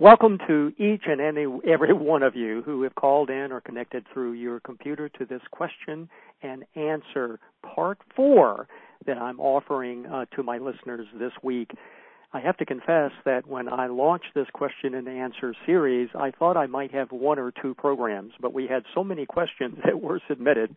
[0.00, 4.06] Welcome to each and any, every one of you who have called in or connected
[4.14, 6.08] through your computer to this question
[6.40, 7.40] and answer
[7.74, 8.68] part four
[9.06, 11.72] that I'm offering uh, to my listeners this week.
[12.32, 16.56] I have to confess that when I launched this question and answer series, I thought
[16.56, 20.20] I might have one or two programs, but we had so many questions that were
[20.28, 20.76] submitted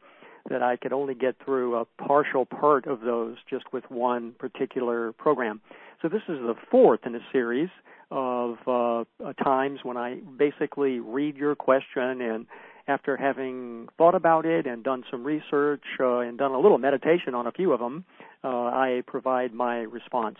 [0.49, 5.11] that I could only get through a partial part of those just with one particular
[5.13, 5.61] program.
[6.01, 7.69] So this is the fourth in a series
[8.09, 12.45] of uh, uh, times when I basically read your question and
[12.87, 17.35] after having thought about it and done some research uh, and done a little meditation
[17.35, 18.03] on a few of them,
[18.43, 20.37] uh, I provide my response.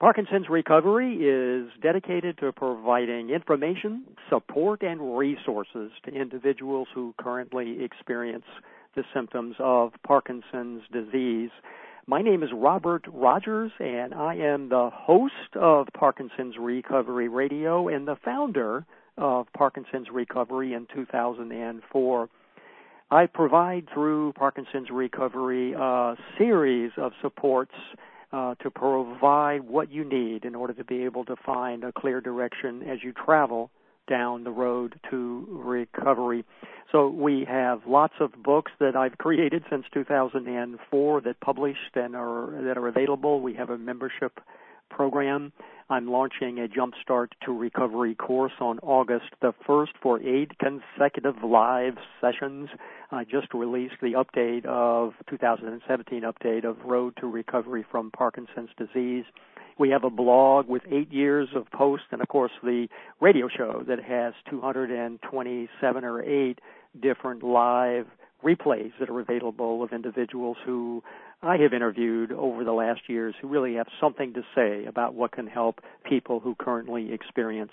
[0.00, 8.46] Parkinson's Recovery is dedicated to providing information, support, and resources to individuals who currently experience
[8.96, 11.50] the symptoms of Parkinson's disease.
[12.06, 18.08] My name is Robert Rogers, and I am the host of Parkinson's Recovery Radio and
[18.08, 18.86] the founder
[19.18, 22.28] of Parkinson's Recovery in 2004.
[23.10, 27.74] I provide through Parkinson's Recovery a series of supports
[28.32, 32.20] uh, to provide what you need in order to be able to find a clear
[32.20, 33.70] direction as you travel
[34.08, 36.44] down the road to recovery.
[36.92, 42.62] So we have lots of books that I've created since 2004 that published and are
[42.64, 43.40] that are available.
[43.40, 44.40] We have a membership
[44.90, 45.52] program.
[45.90, 51.94] I'm launching a Jumpstart to Recovery course on August the 1st for eight consecutive live
[52.20, 52.68] sessions.
[53.10, 59.24] I just released the update of 2017 update of Road to Recovery from Parkinson's Disease.
[59.80, 62.86] We have a blog with eight years of posts, and of course the
[63.20, 66.60] radio show that has 227 or eight
[67.02, 68.06] different live
[68.44, 71.02] replays that are available of individuals who
[71.42, 75.32] I have interviewed over the last years who really have something to say about what
[75.32, 77.72] can help people who currently experience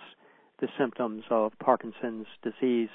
[0.59, 2.89] the symptoms of Parkinson's disease.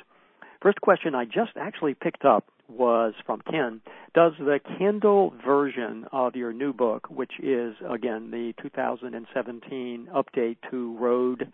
[0.61, 3.81] First question I just actually picked up was from Ken.
[4.15, 10.97] Does the Kindle version of your new book, which is again the 2017 update to
[10.99, 11.53] Road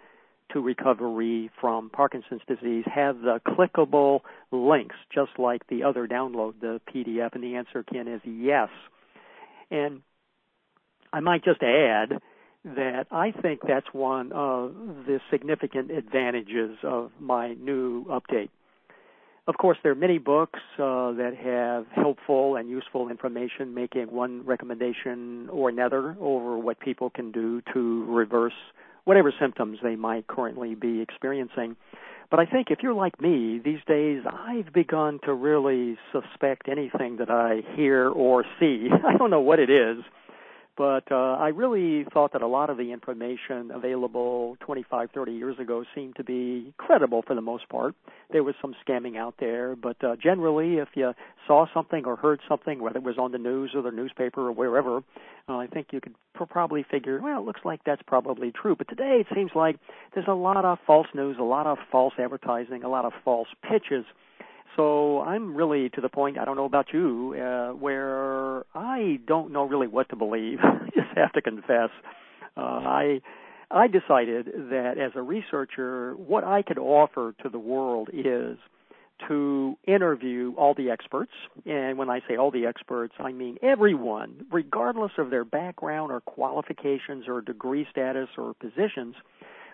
[0.52, 4.20] to Recovery from Parkinson's disease, have the clickable
[4.50, 7.34] links just like the other download, the PDF?
[7.34, 8.68] And the answer, Ken, is yes.
[9.70, 10.02] And
[11.12, 12.20] I might just add
[12.64, 14.74] that I think that's one of
[15.06, 18.50] the significant advantages of my new update.
[19.46, 24.44] Of course, there are many books uh, that have helpful and useful information, making one
[24.44, 28.52] recommendation or another over what people can do to reverse
[29.08, 31.76] whatever symptoms they might currently be experiencing.
[32.30, 37.16] But I think if you're like me, these days I've begun to really suspect anything
[37.16, 38.88] that I hear or see.
[39.06, 40.04] I don't know what it is
[40.78, 45.58] but uh, I really thought that a lot of the information available 25, 30 years
[45.58, 47.96] ago seemed to be credible for the most part.
[48.30, 51.14] There was some scamming out there, but uh, generally, if you
[51.48, 54.52] saw something or heard something, whether it was on the news or the newspaper or
[54.52, 54.98] wherever,
[55.48, 58.76] uh, I think you could pr- probably figure, well, it looks like that's probably true.
[58.76, 59.80] But today it seems like
[60.14, 63.48] there's a lot of false news, a lot of false advertising, a lot of false
[63.68, 64.04] pitches
[64.78, 66.38] so I'm really to the point.
[66.38, 70.58] I don't know about you, uh, where I don't know really what to believe.
[70.62, 71.90] I just have to confess.
[72.56, 73.20] Uh, I
[73.70, 78.56] I decided that as a researcher, what I could offer to the world is
[79.26, 81.32] to interview all the experts.
[81.66, 86.20] And when I say all the experts, I mean everyone, regardless of their background or
[86.20, 89.16] qualifications or degree status or positions,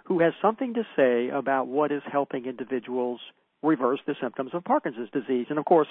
[0.05, 3.21] who has something to say about what is helping individuals
[3.65, 5.47] reverse the symptoms of Parkinson's disease.
[5.51, 5.89] And of course,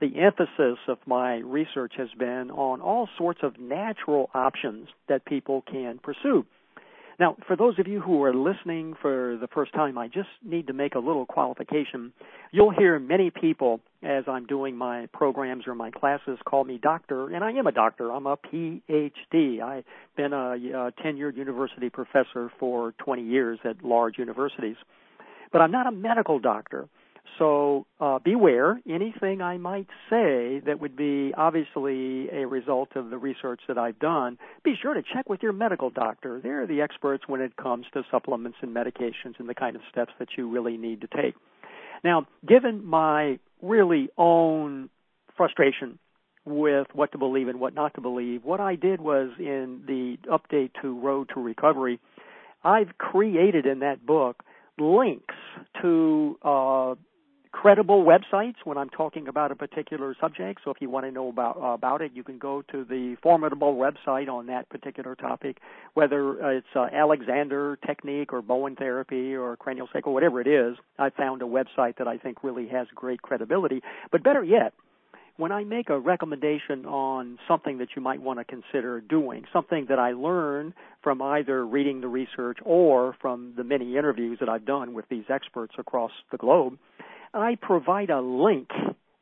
[0.00, 5.62] the emphasis of my research has been on all sorts of natural options that people
[5.70, 6.44] can pursue.
[7.18, 10.66] Now, for those of you who are listening for the first time, I just need
[10.66, 12.12] to make a little qualification.
[12.52, 17.34] You'll hear many people as I'm doing my programs or my classes call me doctor,
[17.34, 18.12] and I am a doctor.
[18.12, 19.62] I'm a PhD.
[19.62, 24.76] I've been a, a tenured university professor for 20 years at large universities.
[25.52, 26.86] But I'm not a medical doctor.
[27.38, 33.18] So uh, beware anything I might say that would be obviously a result of the
[33.18, 34.38] research that I've done.
[34.64, 36.40] Be sure to check with your medical doctor.
[36.42, 40.12] They're the experts when it comes to supplements and medications and the kind of steps
[40.18, 41.34] that you really need to take.
[42.04, 44.88] Now, given my really own
[45.36, 45.98] frustration
[46.44, 50.16] with what to believe and what not to believe, what I did was in the
[50.30, 51.98] update to Road to Recovery,
[52.62, 54.42] I've created in that book
[54.78, 55.34] links
[55.82, 56.94] to uh,
[57.52, 60.60] credible websites when I'm talking about a particular subject.
[60.64, 63.16] So if you want to know about uh, about it, you can go to the
[63.22, 65.58] formidable website on that particular topic,
[65.94, 70.76] whether it's uh, Alexander technique or Bowen therapy or cranial sacral, whatever it is.
[70.98, 73.82] I found a website that I think really has great credibility.
[74.10, 74.72] But better yet,
[75.36, 79.86] when I make a recommendation on something that you might want to consider doing, something
[79.88, 80.72] that I learned
[81.02, 85.24] from either reading the research or from the many interviews that I've done with these
[85.28, 86.78] experts across the globe,
[87.36, 88.70] I provide a link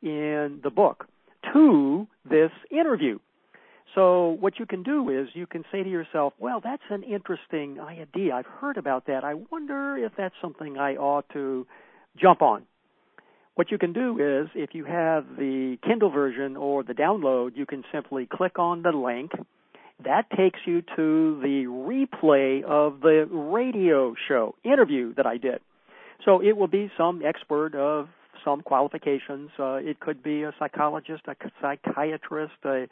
[0.01, 1.07] in the book
[1.53, 3.19] to this interview.
[3.93, 7.79] So what you can do is you can say to yourself, well, that's an interesting
[7.79, 8.35] idea.
[8.35, 9.23] I've heard about that.
[9.23, 11.65] I wonder if that's something I ought to
[12.21, 12.63] jump on.
[13.55, 17.65] What you can do is if you have the Kindle version or the download, you
[17.65, 19.31] can simply click on the link.
[20.03, 25.61] That takes you to the replay of the radio show interview that I did.
[26.23, 28.07] So it will be some expert of
[28.43, 29.49] some qualifications.
[29.59, 32.87] Uh, it could be a psychologist, a psychiatrist, a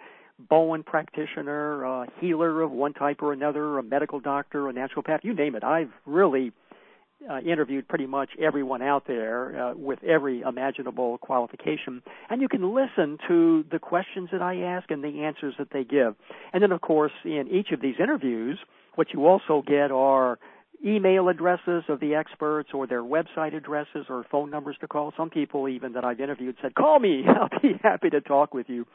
[0.49, 5.33] Bowen practitioner, a healer of one type or another, a medical doctor, a naturopath, you
[5.33, 5.63] name it.
[5.63, 6.51] I've really
[7.29, 12.73] uh, interviewed pretty much everyone out there uh, with every imaginable qualification, and you can
[12.73, 16.15] listen to the questions that I ask and the answers that they give.
[16.51, 18.57] And then, of course, in each of these interviews,
[18.95, 20.39] what you also get are
[20.85, 25.13] email addresses of the experts or their website addresses or phone numbers to call.
[25.15, 27.23] Some people even that I've interviewed said, "Call me.
[27.27, 28.85] I'll be happy to talk with you."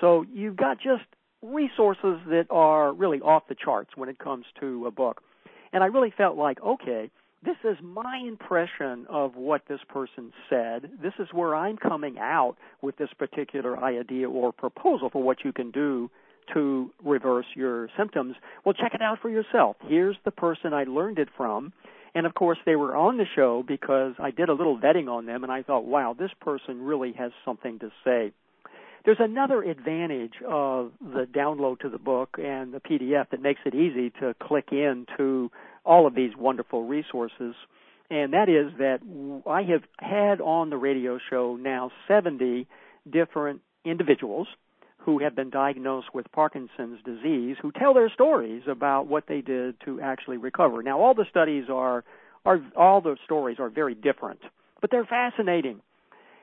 [0.00, 1.04] So you've got just
[1.42, 5.22] resources that are really off the charts when it comes to a book.
[5.72, 7.10] And I really felt like, okay,
[7.44, 10.90] this is my impression of what this person said.
[11.00, 15.52] This is where I'm coming out with this particular idea or proposal for what you
[15.52, 16.10] can do
[16.54, 18.36] to reverse your symptoms.
[18.64, 19.76] Well, check it out for yourself.
[19.86, 21.72] Here's the person I learned it from.
[22.14, 25.26] And of course, they were on the show because I did a little vetting on
[25.26, 28.32] them and I thought, wow, this person really has something to say.
[29.04, 33.74] There's another advantage of the download to the book and the PDF that makes it
[33.74, 35.50] easy to click into
[35.84, 37.54] all of these wonderful resources.
[38.10, 39.00] And that is that
[39.46, 42.66] I have had on the radio show now 70
[43.10, 44.48] different individuals
[44.98, 49.76] who have been diagnosed with Parkinson's disease who tell their stories about what they did
[49.84, 50.82] to actually recover.
[50.82, 52.04] Now all the studies are
[52.44, 54.40] are all the stories are very different,
[54.80, 55.80] but they're fascinating.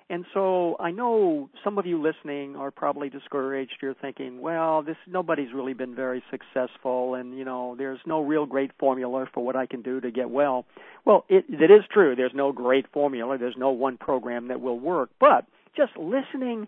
[0.07, 3.74] And so I know some of you listening are probably discouraged.
[3.81, 8.46] You're thinking, well, this nobody's really been very successful and you know, there's no real
[8.46, 10.66] great formula for what I can do to get well.
[11.06, 12.16] Well, it it is true.
[12.16, 13.38] There's no great formula.
[13.38, 16.68] There's no one program that will work, but just listening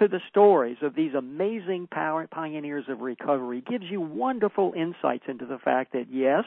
[0.00, 5.46] to the stories of these amazing power, pioneers of recovery gives you wonderful insights into
[5.46, 6.44] the fact that yes,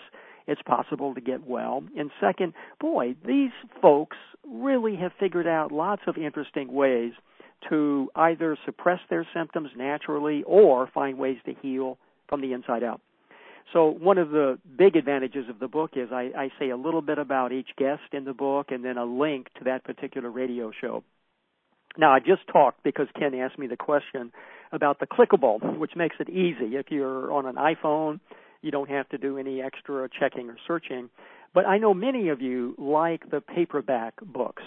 [0.48, 1.84] it's possible to get well.
[1.98, 3.52] And second, boy, these
[3.82, 4.18] folks
[4.48, 7.14] really have figured out lots of interesting ways
[7.70, 11.98] to either suppress their symptoms naturally or find ways to heal
[12.28, 13.02] from the inside out.
[13.74, 17.02] So one of the big advantages of the book is I, I say a little
[17.02, 20.72] bit about each guest in the book and then a link to that particular radio
[20.82, 21.04] show.
[21.98, 24.32] Now, I just talked because Ken asked me the question
[24.72, 26.76] about the clickable, which makes it easy.
[26.76, 28.20] If you're on an iPhone,
[28.62, 31.10] you don't have to do any extra checking or searching.
[31.54, 34.64] But I know many of you like the paperback books.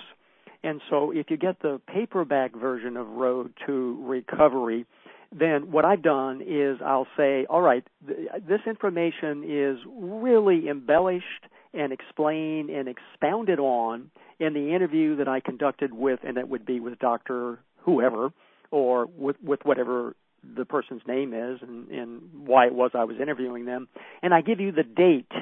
[0.62, 4.86] And so if you get the paperback version of Road to Recovery,
[5.32, 11.24] then what I've done is I'll say, all right, th- this information is really embellished
[11.72, 16.66] and explained and expounded on in the interview that I conducted with, and that would
[16.66, 17.58] be with Dr.
[17.82, 18.32] Whoever,
[18.70, 20.16] or with, with whatever
[20.56, 23.88] the person's name is and, and why it was I was interviewing them.
[24.22, 25.32] And I give you the date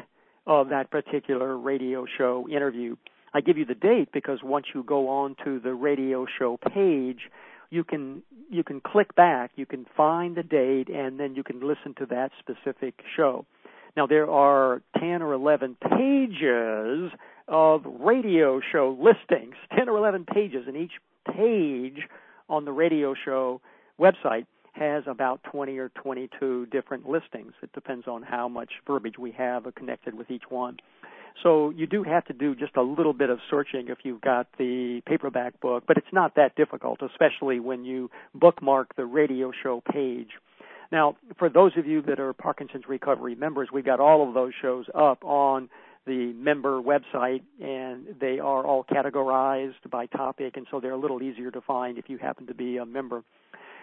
[0.47, 2.97] of that particular radio show interview.
[3.35, 7.31] I give you the date because once you go on to the radio show page,
[7.71, 11.61] you can you can click back, you can find the date, and then you can
[11.61, 13.47] listen to that specific show.
[13.97, 17.11] Now there are ten or eleven pages
[17.53, 20.93] of radio show listings, ten or eleven pages, and each
[21.37, 22.09] page
[22.49, 23.61] on the radio show
[24.01, 27.53] website has about 20 or 22 different listings.
[27.63, 30.79] It depends on how much verbiage we have connected with each one.
[31.43, 34.47] So you do have to do just a little bit of searching if you've got
[34.59, 39.83] the paperback book, but it's not that difficult, especially when you bookmark the radio show
[39.93, 40.31] page.
[40.91, 44.53] Now, for those of you that are Parkinson's Recovery members, we've got all of those
[44.61, 45.71] shows up on
[46.07, 51.23] the member website, and they are all categorized by topic, and so they're a little
[51.23, 53.23] easier to find if you happen to be a member.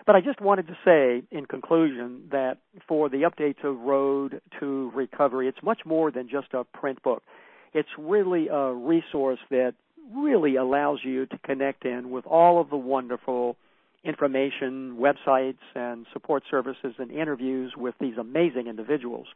[0.06, 2.58] But I just wanted to say in conclusion that
[2.88, 7.24] for the updates of Road to Recovery, it's much more than just a print book.
[7.74, 9.76] It's really a resource that
[10.16, 13.56] really allows you to connect in with all of the wonderful
[14.04, 19.28] information, websites, and support services and interviews with these amazing individuals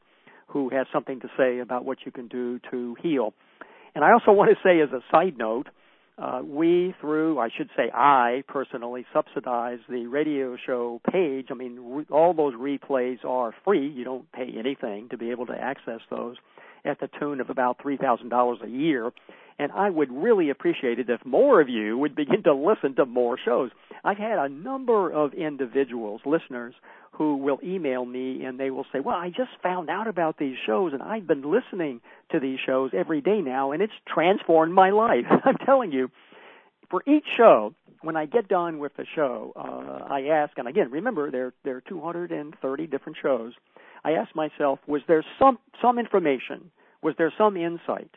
[0.53, 3.33] who has something to say about what you can do to heal.
[3.95, 5.67] And I also want to say, as a side note,
[6.17, 11.47] uh, we, through, I should say, I personally subsidize the radio show page.
[11.49, 13.87] I mean, re- all those replays are free.
[13.87, 16.35] You don't pay anything to be able to access those
[16.85, 19.11] at the tune of about $3,000 a year.
[19.59, 23.05] And I would really appreciate it if more of you would begin to listen to
[23.05, 23.69] more shows.
[24.03, 26.73] I've had a number of individuals, listeners,
[27.13, 30.57] who will email me and they will say, Well, I just found out about these
[30.65, 34.89] shows and I've been listening to these shows every day now and it's transformed my
[34.89, 35.25] life.
[35.45, 36.09] I'm telling you,
[36.89, 40.91] for each show, when I get done with the show, uh, I ask, and again,
[40.91, 43.53] remember there there are 230 different shows.
[44.03, 46.71] I asked myself, was there some some information?
[47.01, 48.11] Was there some insight?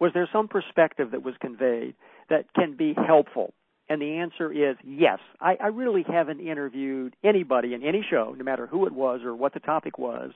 [0.00, 1.94] Was there some perspective that was conveyed
[2.28, 3.54] that can be helpful?
[3.88, 5.18] And the answer is yes.
[5.40, 9.34] I, I really haven't interviewed anybody in any show, no matter who it was or
[9.34, 10.32] what the topic was.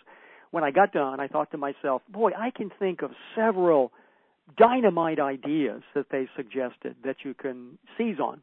[0.53, 3.93] When I got done, I thought to myself, boy, I can think of several
[4.57, 8.43] dynamite ideas that they suggested that you can seize on.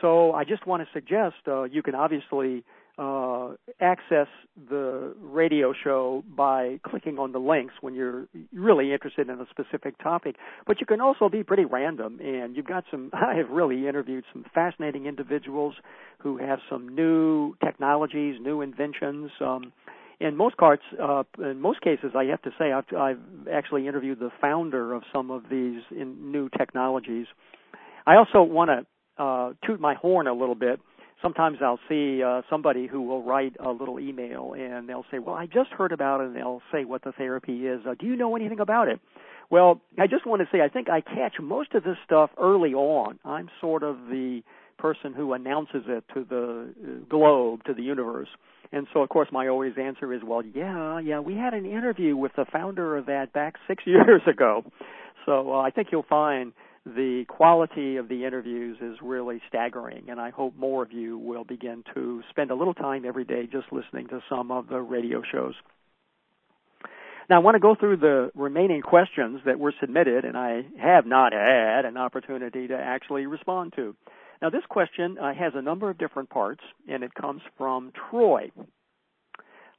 [0.00, 2.64] So I just want to suggest uh, you can obviously
[2.98, 3.50] uh,
[3.80, 4.26] access
[4.68, 9.96] the radio show by clicking on the links when you're really interested in a specific
[10.02, 10.34] topic.
[10.66, 13.10] But you can also be pretty random, and you've got some.
[13.12, 15.74] I have really interviewed some fascinating individuals
[16.18, 19.30] who have some new technologies, new inventions.
[19.40, 19.72] Um,
[20.20, 24.18] in most parts, uh, in most cases, I have to say, I've, I've actually interviewed
[24.18, 27.26] the founder of some of these new technologies.
[28.04, 30.80] I also want to uh, toot my horn a little bit
[31.22, 35.34] sometimes I'll see uh, somebody who will write a little email and they'll say, "Well,
[35.34, 37.80] I just heard about it," and they'll say what the therapy is.
[37.86, 39.00] Uh, do you know anything about it?
[39.50, 42.74] Well, I just want to say I think I catch most of this stuff early
[42.74, 43.18] on.
[43.24, 44.42] I'm sort of the
[44.78, 48.28] person who announces it to the uh, globe, to the universe.
[48.70, 52.16] And so, of course, my always answer is, well, yeah, yeah, we had an interview
[52.16, 54.64] with the founder of that back six years ago.
[55.26, 56.52] So uh, I think you'll find
[56.94, 61.44] the quality of the interviews is really staggering, and I hope more of you will
[61.44, 65.22] begin to spend a little time every day just listening to some of the radio
[65.30, 65.54] shows.
[67.28, 71.04] Now, I want to go through the remaining questions that were submitted, and I have
[71.04, 73.94] not had an opportunity to actually respond to.
[74.40, 78.50] Now, this question uh, has a number of different parts, and it comes from Troy.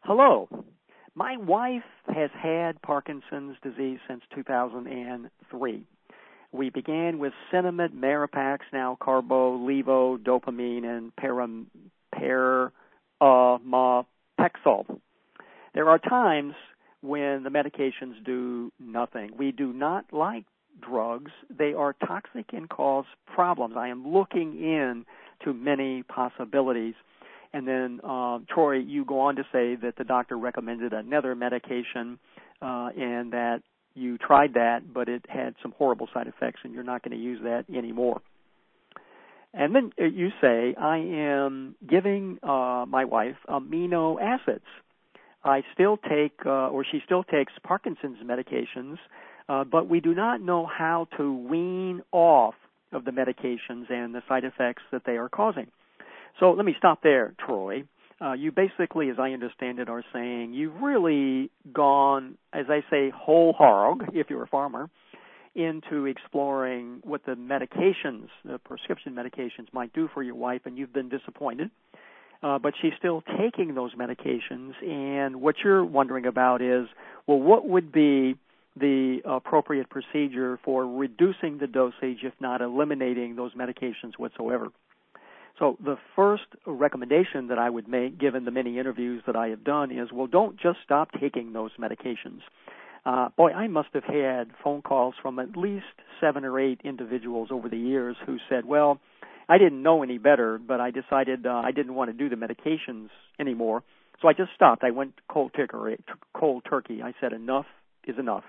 [0.02, 0.48] Hello.
[1.16, 5.88] My wife has had Parkinson's disease since 2003.
[6.52, 11.68] We began with Sinemet, Mirapex, now Carbo, Levo, dopamine, and param,
[13.22, 15.00] paramapexole.
[15.76, 16.56] There are times
[17.02, 19.32] when the medications do nothing.
[19.38, 20.46] We do not like
[20.82, 21.32] drugs.
[21.56, 23.76] They are toxic and cause problems.
[23.78, 25.06] I am looking in
[25.44, 26.96] to many possibilities.
[27.54, 32.20] And then, uh, Troy, you go on to say that the doctor recommended another medication
[32.62, 33.62] uh, and that
[33.96, 37.24] you tried that, but it had some horrible side effects, and you're not going to
[37.24, 38.22] use that anymore.
[39.54, 44.66] And then uh, you say, I am giving uh, my wife amino acids.
[45.44, 48.98] I still take, uh, or she still takes Parkinson's medications,
[49.48, 52.56] uh, but we do not know how to wean off
[52.92, 55.68] of the medications and the side effects that they are causing.
[56.40, 57.84] So let me stop there, Troy
[58.22, 63.12] uh, you basically, as I understand it, are saying you've really gone, as I say,
[63.16, 64.90] whole hog, if you're a farmer,
[65.56, 70.94] into exploring what the medications, the prescription medications, might do for your wife, and you've
[70.94, 71.72] been disappointed.
[72.42, 76.88] Uh, but she's still taking those medications, and what you're wondering about is,
[77.28, 78.36] well, what would be
[78.80, 84.70] the appropriate procedure for reducing the dosage, if not eliminating those medications whatsoever?
[85.60, 89.64] So the first recommendation that I would make, given the many interviews that I have
[89.64, 92.40] done, is well, don't just stop taking those medications.
[93.06, 95.86] Uh, boy, I must have had phone calls from at least
[96.22, 99.00] seven or eight individuals over the years who said, well,
[99.48, 102.36] I didn't know any better, but I decided uh, I didn't want to do the
[102.36, 103.84] medications anymore.
[104.22, 104.84] So I just stopped.
[104.84, 106.04] I went cold turkey.
[106.34, 107.02] Cold turkey.
[107.02, 107.66] I said enough
[108.06, 108.44] is enough.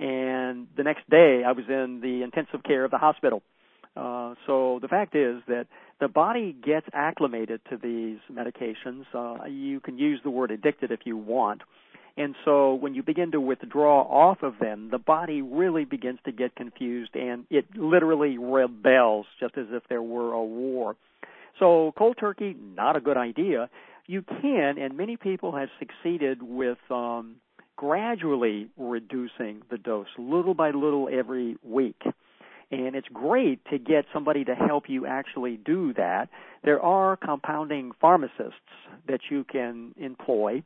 [0.00, 3.42] And the next day, I was in the intensive care of the hospital.
[3.96, 5.66] Uh, so the fact is that
[6.00, 9.04] the body gets acclimated to these medications.
[9.14, 11.62] Uh, you can use the word addicted if you want.
[12.16, 16.32] And so when you begin to withdraw off of them, the body really begins to
[16.32, 20.96] get confused and it literally rebels just as if there were a war.
[21.58, 23.68] So cold turkey, not a good idea.
[24.06, 27.36] You can, and many people have succeeded with um,
[27.76, 32.00] gradually reducing the dose, little by little every week.
[32.80, 36.28] And it's great to get somebody to help you actually do that.
[36.62, 38.54] There are compounding pharmacists
[39.08, 40.62] that you can employ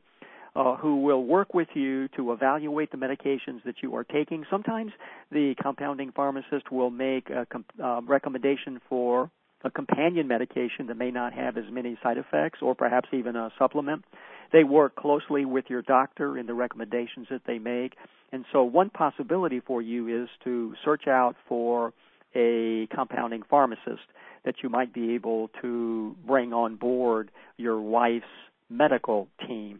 [0.55, 4.45] uh, who will work with you to evaluate the medications that you are taking.
[4.49, 4.91] Sometimes
[5.31, 9.29] the compounding pharmacist will make a com- uh, recommendation for
[9.63, 13.51] a companion medication that may not have as many side effects or perhaps even a
[13.57, 14.05] supplement.
[14.51, 17.95] They work closely with your doctor in the recommendations that they make.
[18.31, 21.93] And so one possibility for you is to search out for
[22.35, 24.03] a compounding pharmacist
[24.45, 28.25] that you might be able to bring on board your wife's
[28.69, 29.79] medical team.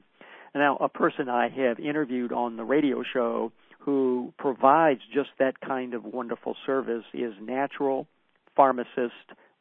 [0.53, 5.93] Now, a person I have interviewed on the radio show who provides just that kind
[5.93, 8.07] of wonderful service is natural
[8.55, 9.13] pharmacist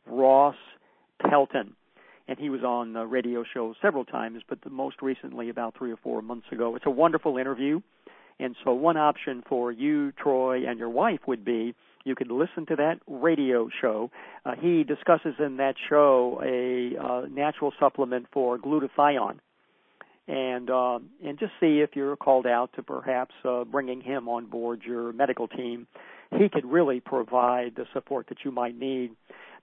[0.09, 0.57] Ross
[1.21, 1.75] Pelton.
[2.27, 5.91] And he was on the radio show several times, but the most recently about three
[5.91, 6.77] or four months ago.
[6.77, 7.81] It's a wonderful interview.
[8.41, 11.75] And so, one option for you, Troy, and your wife would be
[12.05, 14.11] you could listen to that radio show.
[14.45, 19.39] Uh, he discusses in that show a uh, natural supplement for glutathione,
[20.27, 24.47] and uh, and just see if you're called out to perhaps uh, bringing him on
[24.47, 25.87] board your medical team.
[26.31, 29.11] He could really provide the support that you might need.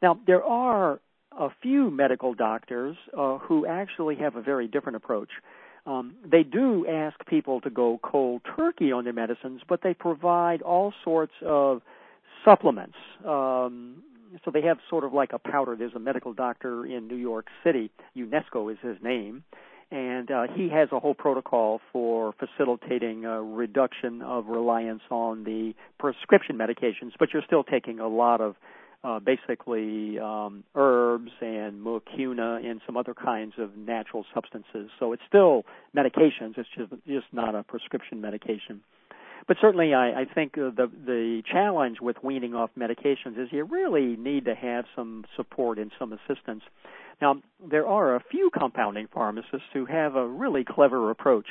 [0.02, 1.00] Now, there are
[1.38, 5.30] a few medical doctors uh, who actually have a very different approach.
[5.86, 10.62] Um, they do ask people to go cold turkey on their medicines, but they provide
[10.62, 11.82] all sorts of
[12.44, 12.96] supplements.
[13.26, 14.04] Um,
[14.44, 15.76] so they have sort of like a powder.
[15.78, 17.92] There's a medical doctor in New York City.
[18.18, 19.44] UNESCO is his name,
[19.92, 25.74] and uh, he has a whole protocol for facilitating a reduction of reliance on the
[26.00, 27.12] prescription medications.
[27.20, 28.56] But you're still taking a lot of
[29.06, 34.90] uh, basically um, herbs and mucuna and some other kinds of natural substances.
[35.00, 35.64] So it's still
[35.96, 36.58] medications.
[36.58, 38.82] It's just just not a prescription medication.
[39.48, 44.16] But certainly, I, I think the the challenge with weaning off medications is you really
[44.16, 46.64] need to have some support and some assistance.
[47.22, 51.48] Now, there are a few compounding pharmacists who have a really clever approach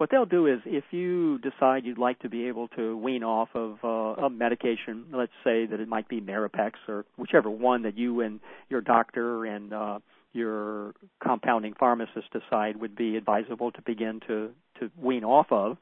[0.00, 3.50] what they'll do is if you decide you'd like to be able to wean off
[3.52, 7.98] of uh, a medication, let's say that it might be Mirapex or whichever one that
[7.98, 8.40] you and
[8.70, 9.98] your doctor and uh,
[10.32, 15.76] your compounding pharmacist decide would be advisable to begin to to wean off of.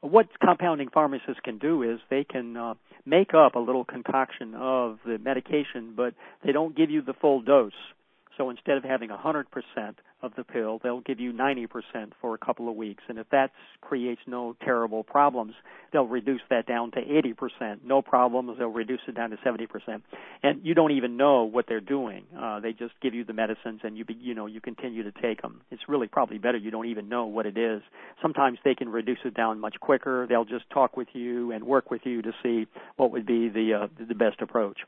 [0.00, 4.98] What compounding pharmacists can do is they can uh, make up a little concoction of
[5.04, 7.72] the medication, but they don't give you the full dose.
[8.36, 9.44] So instead of having 100%
[10.22, 11.66] of the pill, they'll give you 90%
[12.20, 13.02] for a couple of weeks.
[13.08, 15.54] And if that creates no terrible problems,
[15.92, 17.78] they'll reduce that down to 80%.
[17.84, 19.66] No problems, they'll reduce it down to 70%.
[20.42, 22.24] And you don't even know what they're doing.
[22.38, 25.12] Uh, they just give you the medicines and you, be, you know, you continue to
[25.20, 25.60] take them.
[25.70, 27.82] It's really probably better you don't even know what it is.
[28.20, 30.26] Sometimes they can reduce it down much quicker.
[30.28, 32.66] They'll just talk with you and work with you to see
[32.96, 34.78] what would be the, uh, the best approach.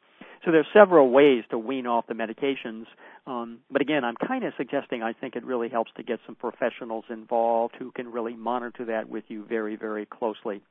[0.45, 2.85] So there's several ways to wean off the medications.
[3.27, 6.35] Um, but again, I'm kind of suggesting I think it really helps to get some
[6.35, 10.63] professionals involved who can really monitor that with you very, very closely.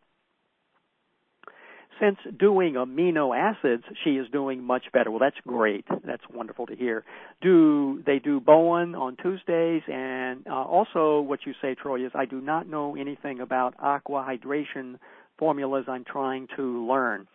[2.00, 5.12] Since doing amino acids, she is doing much better.
[5.12, 5.86] Well, that's great.
[6.06, 7.04] That's wonderful to hear.
[7.42, 9.84] Do they do Bowen on Tuesdays?
[9.88, 14.26] And uh, also, what you say, Troy, is I do not know anything about aqua
[14.28, 14.98] hydration
[15.38, 15.86] formulas.
[15.88, 17.28] I'm trying to learn.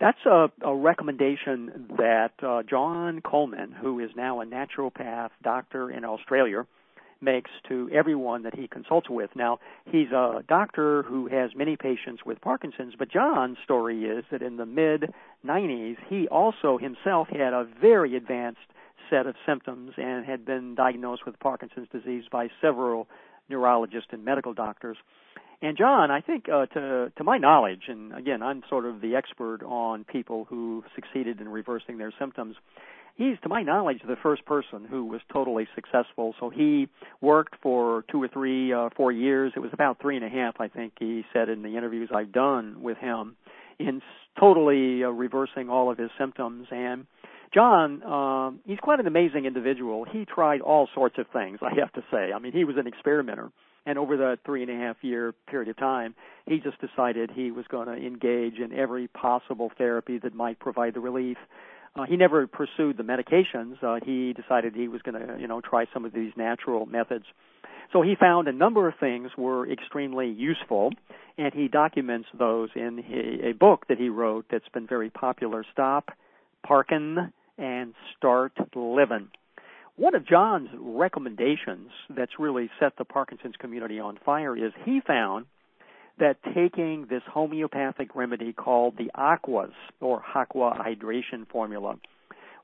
[0.00, 6.04] That's a, a recommendation that uh, John Coleman, who is now a naturopath doctor in
[6.04, 6.66] Australia,
[7.20, 9.30] makes to everyone that he consults with.
[9.34, 9.58] Now,
[9.90, 14.56] he's a doctor who has many patients with Parkinson's, but John's story is that in
[14.56, 15.12] the mid
[15.44, 18.60] 90s, he also himself had a very advanced
[19.10, 23.08] set of symptoms and had been diagnosed with Parkinson's disease by several
[23.48, 24.96] neurologists and medical doctors.
[25.62, 29.16] And John, I think uh, to to my knowledge, and again, I'm sort of the
[29.16, 32.56] expert on people who succeeded in reversing their symptoms.
[33.16, 36.34] He's, to my knowledge, the first person who was totally successful.
[36.40, 36.88] So he
[37.20, 39.52] worked for two or three, uh, four years.
[39.54, 42.32] It was about three and a half, I think he said in the interviews I've
[42.32, 43.36] done with him,
[43.78, 44.02] in
[44.38, 46.66] totally uh, reversing all of his symptoms.
[46.72, 47.06] And
[47.54, 50.04] John, um, he's quite an amazing individual.
[50.10, 52.32] He tried all sorts of things, I have to say.
[52.34, 53.52] I mean, he was an experimenter.
[53.86, 56.14] And over the three and a half year period of time,
[56.46, 60.94] he just decided he was going to engage in every possible therapy that might provide
[60.94, 61.36] the relief.
[61.96, 63.82] Uh, he never pursued the medications.
[63.82, 67.24] Uh, he decided he was going to, you know, try some of these natural methods.
[67.92, 70.90] So he found a number of things were extremely useful,
[71.38, 73.04] and he documents those in
[73.44, 76.10] a book that he wrote that's been very popular, Stop,
[76.66, 79.28] Parkin, and Start Living.
[79.96, 85.46] One of John's recommendations that's really set the Parkinson's community on fire is he found
[86.18, 91.96] that taking this homeopathic remedy called the aquas or aqua hydration formula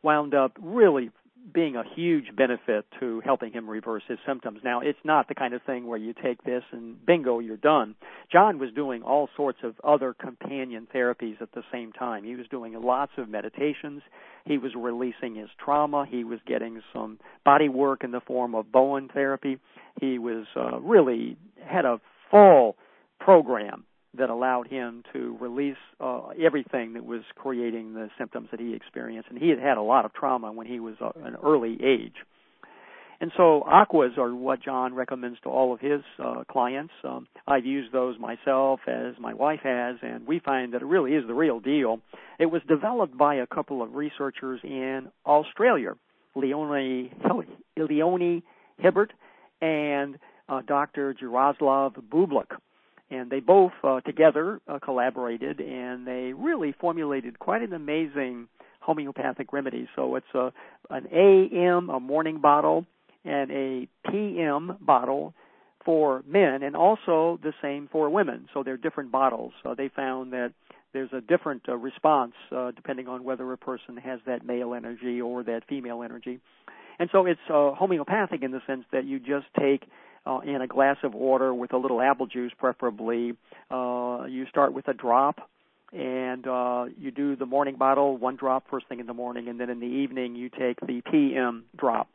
[0.02, 1.10] wound up really
[1.52, 4.60] being a huge benefit to helping him reverse his symptoms.
[4.62, 7.94] Now, it's not the kind of thing where you take this and bingo, you're done.
[8.30, 12.24] John was doing all sorts of other companion therapies at the same time.
[12.24, 14.02] He was doing lots of meditations.
[14.44, 16.06] He was releasing his trauma.
[16.08, 19.58] He was getting some body work in the form of Bowen therapy.
[20.00, 22.00] He was uh, really had a
[22.30, 22.76] full
[23.18, 23.84] program
[24.16, 29.30] that allowed him to release uh, everything that was creating the symptoms that he experienced.
[29.30, 32.16] And he had had a lot of trauma when he was uh, an early age.
[33.20, 36.94] And so aquas are what John recommends to all of his uh, clients.
[37.04, 41.12] Um, I've used those myself, as my wife has, and we find that it really
[41.12, 42.00] is the real deal.
[42.38, 45.92] It was developed by a couple of researchers in Australia,
[46.34, 47.12] Leonie,
[48.78, 49.12] Hibbert
[49.60, 50.18] and
[50.48, 51.14] uh, Dr.
[51.14, 52.56] Jaroslav Boublik
[53.10, 58.48] and they both uh, together uh, collaborated and they really formulated quite an amazing
[58.80, 59.88] homeopathic remedy.
[59.96, 60.52] So it's a
[60.88, 62.86] an AM, a morning bottle,
[63.24, 65.34] and a PM bottle
[65.84, 68.48] for men, and also the same for women.
[68.52, 69.52] So they're different bottles.
[69.62, 70.52] So they found that
[70.92, 75.20] there's a different uh, response uh, depending on whether a person has that male energy
[75.20, 76.40] or that female energy.
[76.98, 79.84] And so it's uh, homeopathic in the sense that you just take
[80.26, 83.32] uh, in a glass of water with a little apple juice, preferably.
[83.70, 85.48] Uh, you start with a drop,
[85.92, 89.58] and uh, you do the morning bottle, one drop first thing in the morning, and
[89.58, 92.08] then in the evening you take the PM drop.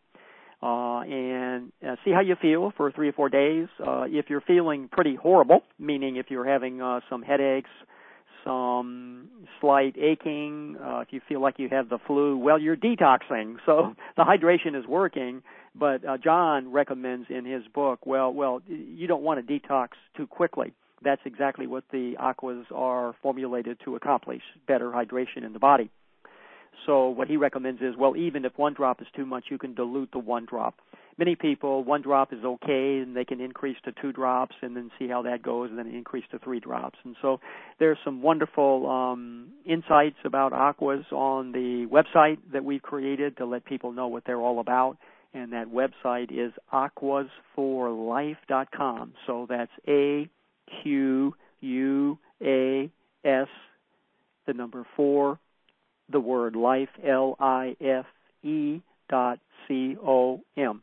[0.63, 3.67] Uh, and uh, see how you feel for three or four days.
[3.85, 7.69] Uh, if you're feeling pretty horrible, meaning if you're having uh, some headaches,
[8.45, 9.27] some
[9.59, 13.57] slight aching, uh, if you feel like you have the flu, well, you're detoxing.
[13.65, 15.41] So the hydration is working.
[15.77, 20.27] But uh, John recommends in his book, well, well, you don't want to detox too
[20.27, 20.73] quickly.
[21.03, 25.89] That's exactly what the aquas are formulated to accomplish: better hydration in the body.
[26.85, 29.73] So what he recommends is, well, even if one drop is too much, you can
[29.73, 30.75] dilute the one drop.
[31.17, 34.91] Many people, one drop is okay, and they can increase to two drops, and then
[34.99, 36.99] see how that goes, and then increase to three drops.
[37.05, 37.39] And so
[37.79, 43.63] there's some wonderful um, insights about aquas on the website that we've created to let
[43.63, 44.97] people know what they're all about
[45.35, 49.13] and that website is aquasforlife.com.
[49.27, 50.27] So that's A
[50.81, 52.89] Q U A
[53.23, 53.47] S,
[54.47, 55.37] the number four,
[56.09, 58.07] the word life, L I F
[58.43, 60.81] E dot C O M.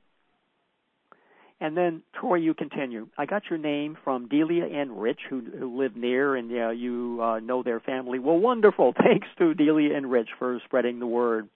[1.63, 3.07] And then, Troy, you continue.
[3.17, 7.21] I got your name from Delia and Rich, who, who live near, and uh, you
[7.23, 8.19] uh, know their family.
[8.19, 8.95] Well, wonderful.
[8.99, 11.49] Thanks to Delia and Rich for spreading the word.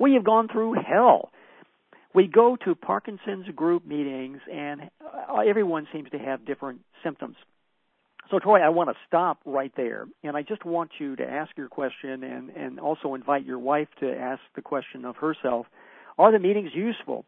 [0.00, 1.30] We have gone through hell
[2.16, 7.36] we go to Parkinson's group meetings, and uh, everyone seems to have different symptoms.
[8.30, 11.50] So, Troy, I want to stop right there, and I just want you to ask
[11.58, 15.66] your question and, and also invite your wife to ask the question of herself
[16.18, 17.26] Are the meetings useful?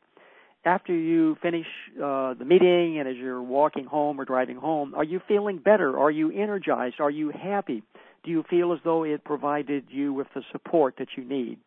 [0.65, 1.67] After you finish
[1.97, 5.99] uh, the meeting and as you're walking home or driving home, are you feeling better?
[5.99, 6.97] Are you energized?
[7.01, 7.83] Are you happy?
[8.25, 11.59] Do you feel as though it provided you with the support that you need?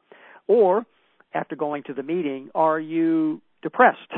[0.47, 0.85] Or
[1.33, 4.11] after going to the meeting, are you depressed?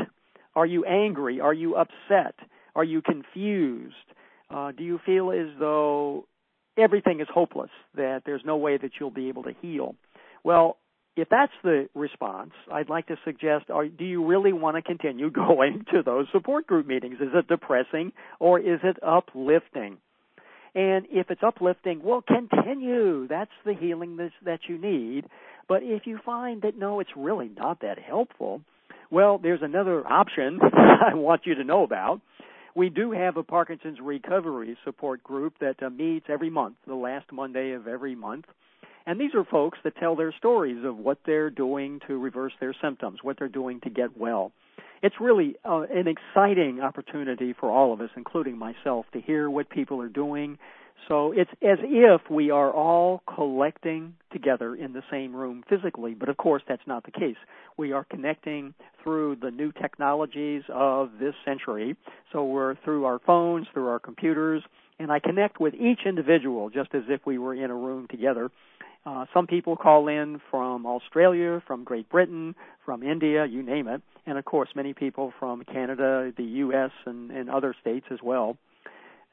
[0.56, 1.40] Are you angry?
[1.40, 2.36] Are you upset?
[2.76, 3.96] Are you confused?
[4.50, 6.26] Uh, do you feel as though
[6.78, 9.96] everything is hopeless, that there's no way that you'll be able to heal?
[10.44, 10.78] Well,
[11.16, 15.30] if that's the response, I'd like to suggest are, do you really want to continue
[15.32, 17.16] going to those support group meetings?
[17.16, 19.98] Is it depressing or is it uplifting?
[20.76, 23.28] And if it's uplifting, well, continue.
[23.28, 25.26] That's the healing that, you need.
[25.68, 28.62] But if you find that no, it's really not that helpful,
[29.12, 30.60] well, there's another option
[31.12, 32.22] I want you to know about.
[32.76, 37.32] We do have a Parkinson's recovery support group that uh, meets every month, the last
[37.32, 38.46] Monday of every month.
[39.06, 42.74] And these are folks that tell their stories of what they're doing to reverse their
[42.82, 44.52] symptoms, what they're doing to get well.
[45.02, 49.70] It's really uh, an exciting opportunity for all of us, including myself, to hear what
[49.70, 50.58] people are doing,
[51.08, 56.30] so it's as if we are all collecting together in the same room physically, but
[56.30, 57.36] of course that's not the case.
[57.78, 61.96] We are connecting through the new technologies of this century.
[62.32, 64.64] So we're through our phones, through our computers,
[65.00, 68.50] and I connect with each individual just as if we were in a room together.
[69.06, 74.02] Uh, some people call in from Australia, from Great Britain, from India, you name it,
[74.26, 78.58] and of course many people from Canada, the U.S., and, and other states as well,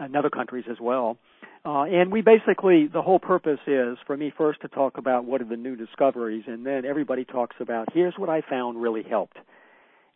[0.01, 1.19] and other countries as well.
[1.65, 5.41] Uh, and we basically, the whole purpose is for me first to talk about what
[5.41, 9.37] are the new discoveries, and then everybody talks about here's what I found really helped.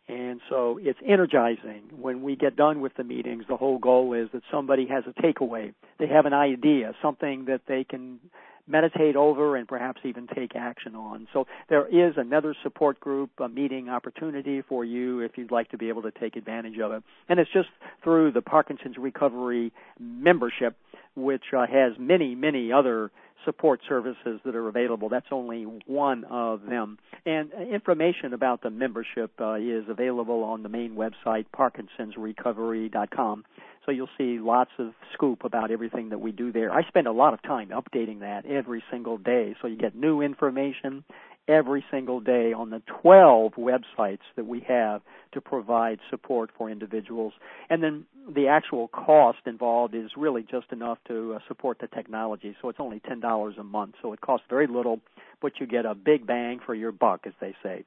[0.07, 3.45] And so it's energizing when we get done with the meetings.
[3.49, 5.73] The whole goal is that somebody has a takeaway.
[5.97, 8.19] They have an idea, something that they can
[8.67, 11.27] meditate over and perhaps even take action on.
[11.33, 15.77] So there is another support group, a meeting opportunity for you if you'd like to
[15.77, 17.03] be able to take advantage of it.
[17.29, 17.69] And it's just
[18.03, 20.75] through the Parkinson's Recovery membership,
[21.15, 23.11] which uh, has many, many other
[23.45, 25.09] support services that are available.
[25.09, 26.97] That's only one of them.
[27.25, 33.45] And information about the membership uh, is available on the main website, parkinsonsrecovery.com.
[33.85, 36.71] So you'll see lots of scoop about everything that we do there.
[36.71, 39.55] I spend a lot of time updating that every single day.
[39.61, 41.03] So you get new information
[41.47, 45.01] every single day on the 12 websites that we have
[45.33, 47.33] to provide support for individuals.
[47.69, 52.55] And then the actual cost involved is really just enough to uh, support the technology.
[52.61, 53.95] So it's only $10 a month.
[54.01, 55.01] So it costs very little,
[55.41, 57.83] but you get a big bang for your buck, as they say.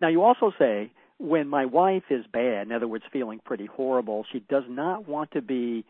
[0.00, 4.24] Now you also say, when my wife is bad, in other words, feeling pretty horrible,
[4.32, 5.84] she does not want to be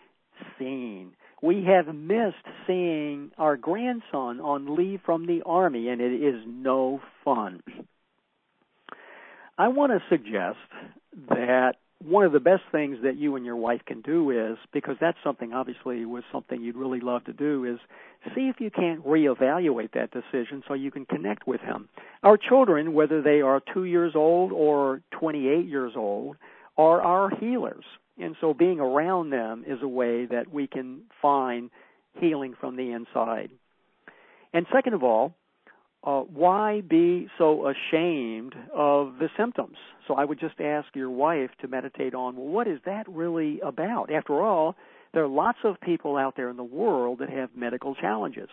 [0.59, 1.13] seen.
[1.40, 7.01] We have missed seeing our grandson on leave from the Army, and it is no
[7.24, 7.62] fun.
[9.57, 10.59] I want to suggest
[11.29, 11.74] that
[12.05, 15.18] one of the best things that you and your wife can do is because that's
[15.24, 17.79] something obviously was something you'd really love to do is
[18.35, 21.88] see if you can't reevaluate that decision so you can connect with him.
[22.22, 26.37] Our children, whether they are 2 years old or 28 years old,
[26.77, 27.85] are our healers.
[28.21, 31.71] And so being around them is a way that we can find
[32.19, 33.51] healing from the inside.
[34.53, 35.35] And second of all,
[36.05, 39.77] uh, why be so ashamed of the symptoms?
[40.07, 43.61] So I would just ask your wife to meditate on, well, what is that really
[43.61, 44.13] about?
[44.13, 44.77] After all,
[45.13, 48.49] there are lots of people out there in the world that have medical challenges,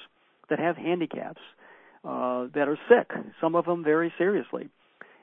[0.50, 1.42] that have handicaps,
[2.04, 4.70] uh, that are sick, some of them very seriously.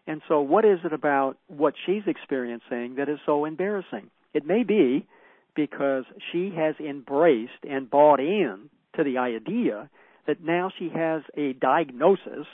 [0.06, 4.10] And so, what is it about what she's experiencing that is so embarrassing?
[4.34, 5.06] It may be
[5.54, 9.90] because she has embraced and bought in to the idea
[10.26, 12.46] that now she has a diagnosis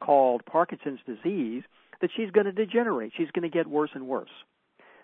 [0.00, 1.62] called Parkinson's disease
[2.00, 3.12] that she's going to degenerate.
[3.16, 4.30] She's going to get worse and worse.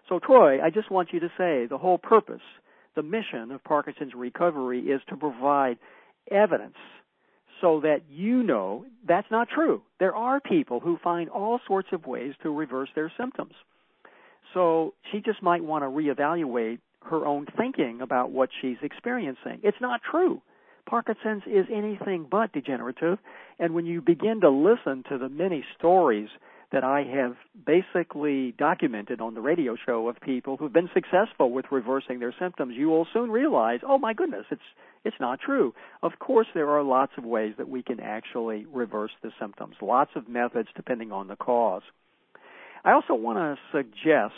[0.08, 2.40] So, Troy, I just want you to say the whole purpose,
[2.94, 5.78] the mission of Parkinson's recovery is to provide
[6.30, 6.76] evidence
[7.60, 9.82] so that you know that's not true.
[9.98, 13.54] There are people who find all sorts of ways to reverse their symptoms.
[14.56, 19.60] So she just might want to reevaluate her own thinking about what she's experiencing.
[19.62, 20.40] It's not true.
[20.88, 23.18] Parkinson's is anything but degenerative.
[23.58, 26.30] And when you begin to listen to the many stories
[26.72, 31.66] that I have basically documented on the radio show of people who've been successful with
[31.70, 34.62] reversing their symptoms, you will soon realize, oh my goodness, it's
[35.04, 35.74] it's not true.
[36.02, 40.12] Of course there are lots of ways that we can actually reverse the symptoms, lots
[40.16, 41.82] of methods depending on the cause.
[42.86, 44.34] I also want to suggest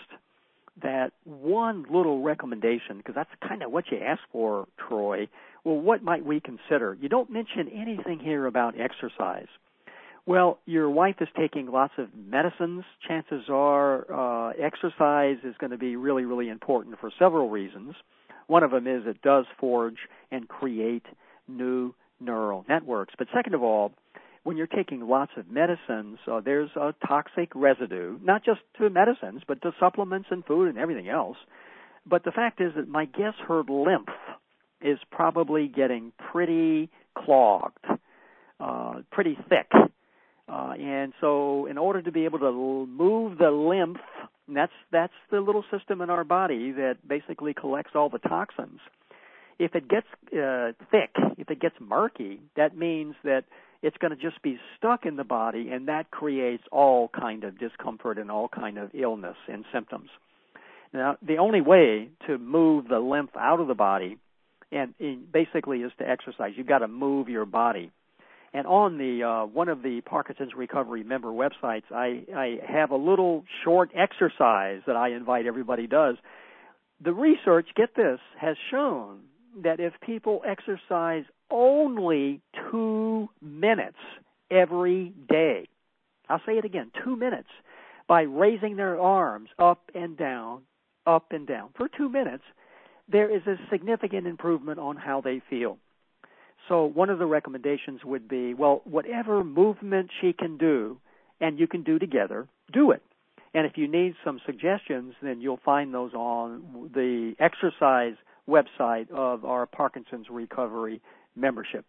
[0.82, 5.28] that one little recommendation, because that's kind of what you asked for, Troy.
[5.64, 6.96] Well, what might we consider?
[6.98, 9.48] You don't mention anything here about exercise.
[10.24, 12.84] Well, your wife is taking lots of medicines.
[13.06, 17.96] Chances are uh, exercise is going to be really, really important for several reasons.
[18.46, 19.98] One of them is it does forge
[20.30, 21.04] and create
[21.48, 23.14] new neural networks.
[23.18, 23.92] But second of all,
[24.48, 29.42] when you're taking lots of medicines, uh, there's a toxic residue, not just to medicines,
[29.46, 31.36] but to supplements and food and everything else.
[32.06, 34.08] But the fact is that my guess her lymph
[34.80, 37.84] is probably getting pretty clogged,
[38.58, 39.70] uh, pretty thick.
[40.50, 43.98] Uh, and so, in order to be able to move the lymph,
[44.48, 48.80] that's that's the little system in our body that basically collects all the toxins.
[49.58, 53.44] If it gets uh, thick, if it gets murky, that means that
[53.82, 57.58] it's going to just be stuck in the body, and that creates all kind of
[57.58, 60.10] discomfort and all kind of illness and symptoms.
[60.92, 64.18] Now, the only way to move the lymph out of the body,
[64.72, 64.94] and,
[65.32, 66.52] basically, is to exercise.
[66.56, 67.90] You've got to move your body.
[68.52, 72.96] And on the uh, one of the Parkinson's Recovery member websites, I, I have a
[72.96, 76.16] little short exercise that I invite everybody does.
[77.04, 79.20] The research, get this, has shown
[79.62, 83.98] that if people exercise only two minutes
[84.50, 85.68] every day.
[86.28, 87.48] I'll say it again two minutes
[88.06, 90.62] by raising their arms up and down,
[91.06, 92.44] up and down for two minutes,
[93.10, 95.78] there is a significant improvement on how they feel.
[96.68, 100.98] So, one of the recommendations would be well, whatever movement she can do
[101.40, 103.02] and you can do together, do it.
[103.54, 108.14] And if you need some suggestions, then you'll find those on the exercise
[108.48, 111.00] website of our Parkinson's Recovery
[111.38, 111.84] membership.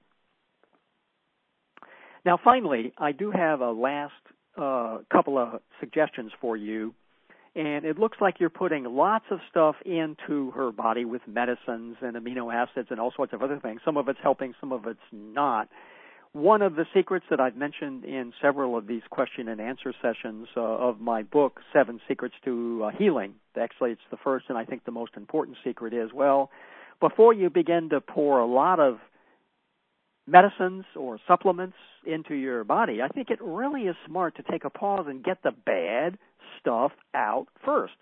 [2.26, 4.14] Now, finally, I do have a last
[4.60, 6.94] a couple of suggestions for you.
[7.56, 12.16] And it looks like you're putting lots of stuff into her body with medicines and
[12.16, 13.82] amino acids and all sorts of other things.
[13.84, 15.68] Some of it's helping, some of it's not.
[16.32, 20.48] One of the secrets that I've mentioned in several of these question and answer sessions
[20.56, 24.64] uh, of my book, Seven Secrets to uh, Healing, actually it's the first and I
[24.64, 26.52] think the most important secret is, well,
[27.00, 29.00] before you begin to pour a lot of
[30.30, 34.70] medicines or supplements into your body, I think it really is smart to take a
[34.70, 36.18] pause and get the bad
[36.60, 37.94] stuff out first.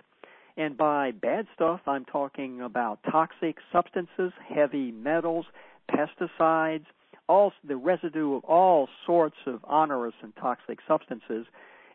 [0.58, 5.46] And by bad stuff, I'm talking about toxic substances, heavy metals,
[5.92, 6.86] pesticides,
[7.30, 11.46] all the residue of all sorts of onerous and toxic substances.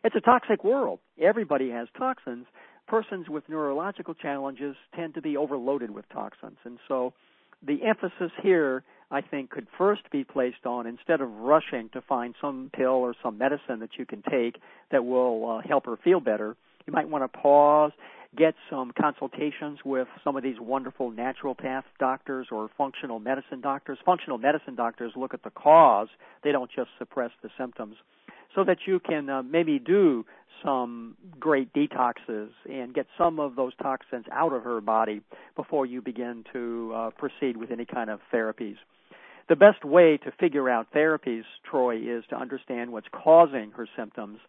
[0.03, 0.99] It's a toxic world.
[1.19, 2.45] Everybody has toxins.
[2.87, 6.57] Persons with neurological challenges tend to be overloaded with toxins.
[6.63, 7.13] And so
[7.65, 8.83] the emphasis here,
[9.13, 13.13] I think, could first be placed on instead of rushing to find some pill or
[13.21, 14.59] some medicine that you can take
[14.91, 17.91] that will uh, help her feel better, you might want to pause
[18.35, 23.97] get some consultations with some of these wonderful naturopath doctors or functional medicine doctors.
[24.05, 26.07] Functional medicine doctors look at the cause,
[26.43, 27.95] they don't just suppress the symptoms.
[28.55, 30.25] So that you can uh, maybe do
[30.63, 35.21] some great detoxes and get some of those toxins out of her body
[35.55, 38.77] before you begin to uh, proceed with any kind of therapies.
[39.49, 44.39] The best way to figure out therapies, Troy, is to understand what's causing her symptoms,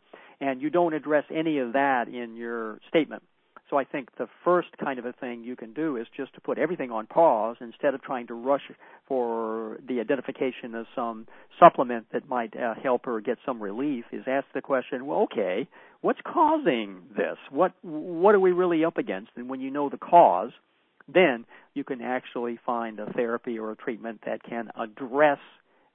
[0.41, 3.23] and you don't address any of that in your statement.
[3.71, 6.41] So I think the first kind of a thing you can do is just to
[6.41, 8.61] put everything on pause instead of trying to rush
[9.09, 11.27] for the identification of some
[11.59, 14.05] supplement that might uh, help her get some relief.
[14.13, 15.67] Is ask the question, well, okay,
[16.03, 17.39] what's causing this?
[17.51, 19.31] What what are we really up against?
[19.35, 20.51] And when you know the cause,
[21.13, 25.39] then you can actually find a therapy or a treatment that can address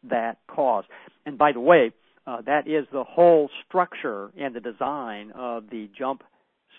[0.03, 0.85] that cause.
[1.25, 1.91] And by the way,
[2.27, 6.23] uh, that is the whole structure and the design of the Jump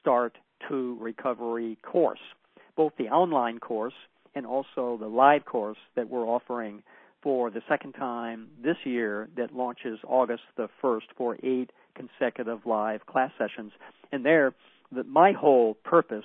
[0.00, 0.36] Start
[0.68, 2.20] to Recovery course,
[2.76, 3.94] both the online course
[4.34, 6.82] and also the live course that we're offering
[7.22, 13.04] for the second time this year that launches August the 1st for eight consecutive live
[13.06, 13.72] class sessions.
[14.12, 14.54] And there,
[14.92, 16.24] the, my whole purpose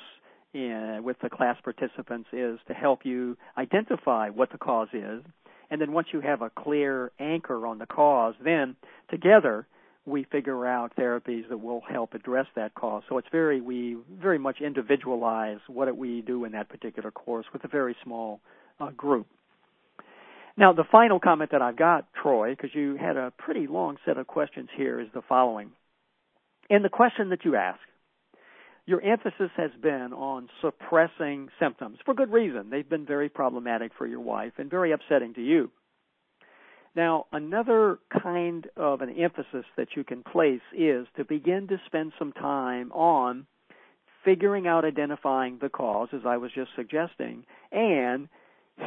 [0.55, 5.21] in, with the class participants is to help you identify what the cause is.
[5.69, 8.75] And then once you have a clear anchor on the cause, then
[9.09, 9.67] together
[10.05, 13.03] we figure out therapies that will help address that cause.
[13.09, 17.63] So it's very we very much individualize what we do in that particular course with
[17.63, 18.39] a very small
[18.79, 19.27] uh, group.
[20.57, 24.17] Now, the final comment that I've got, Troy, because you had a pretty long set
[24.17, 25.71] of questions here, is the following.
[26.69, 27.79] In the question that you ask,
[28.85, 32.69] your emphasis has been on suppressing symptoms for good reason.
[32.69, 35.71] They've been very problematic for your wife and very upsetting to you.
[36.95, 42.13] Now, another kind of an emphasis that you can place is to begin to spend
[42.17, 43.47] some time on
[44.23, 48.29] figuring out identifying the cause, as I was just suggesting, and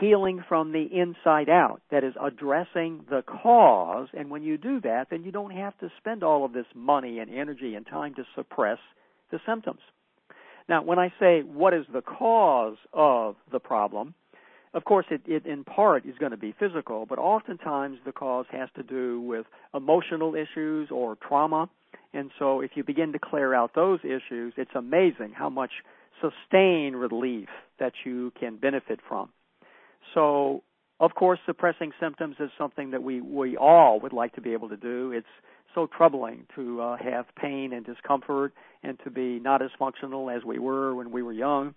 [0.00, 1.80] healing from the inside out.
[1.90, 4.08] That is, addressing the cause.
[4.14, 7.18] And when you do that, then you don't have to spend all of this money
[7.18, 8.78] and energy and time to suppress
[9.30, 9.80] the symptoms.
[10.68, 14.14] Now, when I say what is the cause of the problem,
[14.74, 18.44] of course, it, it in part is going to be physical, but oftentimes the cause
[18.50, 21.70] has to do with emotional issues or trauma.
[22.12, 25.70] And so if you begin to clear out those issues, it's amazing how much
[26.20, 29.30] sustained relief that you can benefit from.
[30.14, 30.62] So,
[31.00, 34.68] of course, suppressing symptoms is something that we, we all would like to be able
[34.68, 35.12] to do.
[35.12, 35.26] It's
[35.74, 38.52] so troubling to uh, have pain and discomfort
[38.82, 41.74] and to be not as functional as we were when we were young.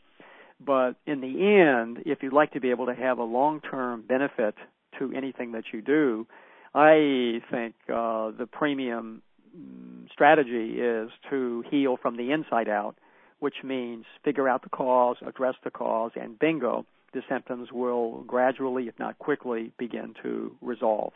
[0.64, 4.56] But in the end, if you'd like to be able to have a long-term benefit
[5.00, 6.28] to anything that you do,
[6.74, 9.22] I think uh, the premium
[9.58, 12.96] mm, strategy is to heal from the inside out,
[13.40, 18.88] which means figure out the cause, address the cause, and bingo, the symptoms will gradually,
[18.88, 21.12] if not quickly, begin to resolve.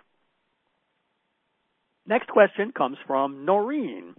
[2.07, 4.15] Next question comes from Noreen.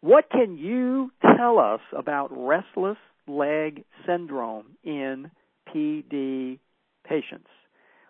[0.00, 5.30] What can you tell us about restless leg syndrome in
[5.74, 6.58] PD
[7.06, 7.48] patients.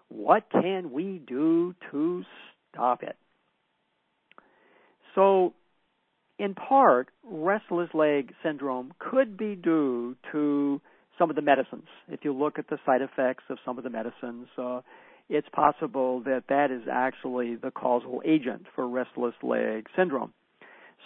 [0.09, 2.25] What can we do to
[2.73, 3.17] stop it?
[5.15, 5.55] So,
[6.39, 10.81] in part, restless leg syndrome could be due to
[11.19, 11.89] some of the medicines.
[12.09, 14.83] If you look at the side effects of some of the medicines, uh,
[15.29, 20.33] it's possible that that is actually the causal agent for restless leg syndrome.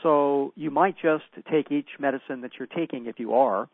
[0.02, 3.68] So you might just take each medicine that you're taking, if you are,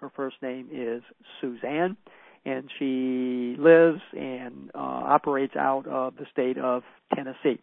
[0.02, 1.02] Her first name is
[1.42, 1.98] Suzanne,
[2.46, 6.84] and she lives and uh, operates out of the state of
[7.14, 7.60] Tennessee.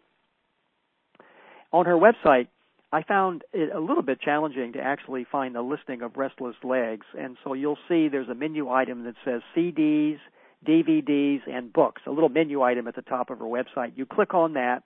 [1.73, 2.49] On her website,
[2.93, 7.07] I found it a little bit challenging to actually find a listing of restless legs,
[7.19, 10.19] and so you'll see there's a menu item that says CDs,
[10.67, 13.93] DVDs, and books, a little menu item at the top of her website.
[13.97, 14.83] You click on that,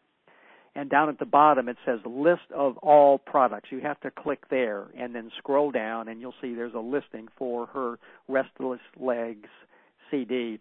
[0.74, 3.70] and down at the bottom it says list of all products.
[3.70, 7.28] You have to click there and then scroll down and you'll see there's a listing
[7.36, 7.98] for her
[8.28, 9.48] Restless Legs
[10.10, 10.60] CD.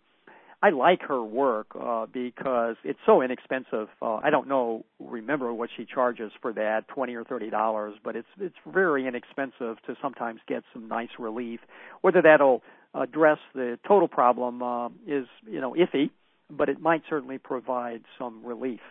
[0.62, 3.88] I like her work uh, because it's so inexpensive.
[4.02, 8.18] Uh, I don't know, remember what she charges for that, twenty or thirty dollars, but
[8.18, 11.62] it's it's very inexpensive to sometimes get some nice relief.
[12.02, 12.62] Whether that'll
[12.94, 16.10] address the total problem uh, is you know iffy,
[16.50, 18.82] but it might certainly provide some relief.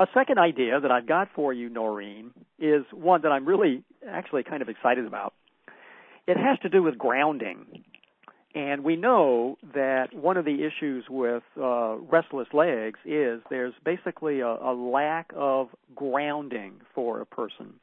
[0.00, 4.42] A second idea that I've got for you, Noreen, is one that I'm really actually
[4.42, 5.34] kind of excited about.
[6.26, 7.84] It has to do with grounding.
[8.54, 14.40] And we know that one of the issues with uh, restless legs is there's basically
[14.40, 17.74] a, a lack of grounding for a person,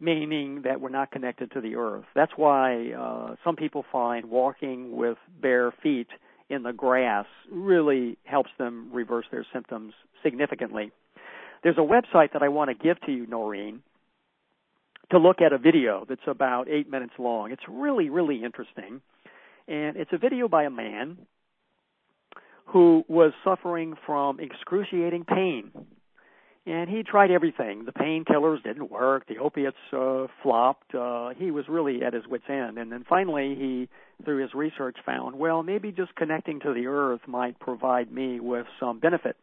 [0.00, 2.06] meaning that we're not connected to the earth.
[2.14, 6.08] That's why uh, some people find walking with bare feet
[6.48, 9.92] in the grass really helps them reverse their symptoms
[10.22, 10.90] significantly.
[11.64, 13.82] There's a website that I want to give to you, Noreen,
[15.10, 17.52] to look at a video that's about eight minutes long.
[17.52, 19.00] It's really, really interesting.
[19.66, 21.16] And it's a video by a man
[22.66, 25.72] who was suffering from excruciating pain.
[26.66, 27.86] And he tried everything.
[27.86, 29.26] The painkillers didn't work.
[29.26, 30.94] The opiates uh, flopped.
[30.94, 32.76] Uh, he was really at his wits' end.
[32.76, 33.88] And then finally, he,
[34.24, 38.66] through his research, found, well, maybe just connecting to the earth might provide me with
[38.78, 39.36] some benefit.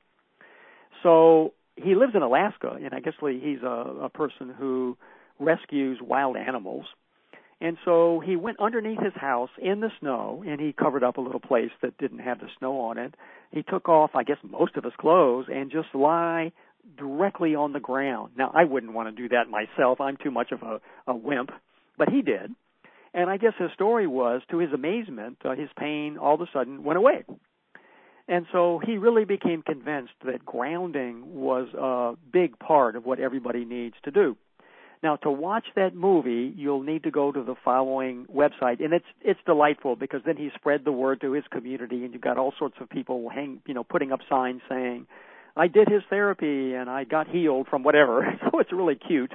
[1.02, 4.98] So he lives in Alaska, and I guess he's a, a person who
[5.40, 6.86] rescues wild animals.
[7.60, 11.22] And so he went underneath his house in the snow, and he covered up a
[11.22, 13.14] little place that didn't have the snow on it.
[13.52, 16.54] He took off, I guess, most of his clothes and just lie
[16.98, 18.32] directly on the ground.
[18.36, 20.02] Now, I wouldn't want to do that myself.
[20.02, 21.52] I'm too much of a, a wimp,
[21.98, 22.52] but he did.
[23.14, 26.48] And I guess his story was, to his amazement, uh, his pain all of a
[26.52, 27.26] sudden went away.
[28.32, 33.66] And so he really became convinced that grounding was a big part of what everybody
[33.66, 34.38] needs to do.
[35.04, 39.06] Now, to watch that movie, you'll need to go to the following website, and it's
[39.20, 42.54] it's delightful because then he spread the word to his community, and you've got all
[42.58, 45.08] sorts of people hang, you know, putting up signs saying,
[45.58, 49.34] "I did his therapy and I got healed from whatever." so it's really cute.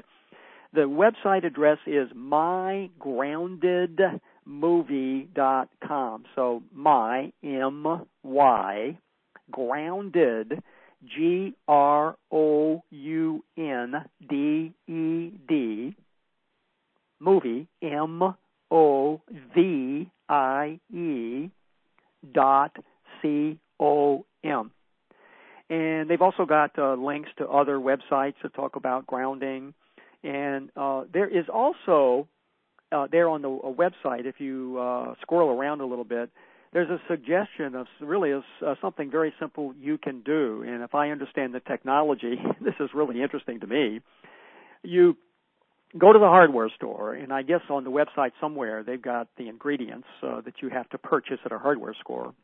[0.72, 6.24] The website address is mygrounded movie.com.
[6.34, 8.98] So my M Y
[9.50, 10.62] grounded
[11.04, 13.94] G R O U N
[14.28, 15.96] D E D
[17.20, 18.34] movie M
[18.70, 19.20] O
[19.54, 21.50] V I E
[22.32, 22.76] dot
[23.20, 24.70] C O M.
[25.68, 29.74] And they've also got uh, links to other websites that talk about grounding.
[30.22, 32.28] And uh, there is also
[32.92, 36.30] uh, there on the website, if you uh, scroll around a little bit,
[36.72, 40.62] there's a suggestion of really a, uh, something very simple you can do.
[40.66, 44.00] And if I understand the technology, this is really interesting to me.
[44.82, 45.16] You
[45.96, 49.48] go to the hardware store, and I guess on the website somewhere they've got the
[49.48, 52.34] ingredients uh, that you have to purchase at a hardware store.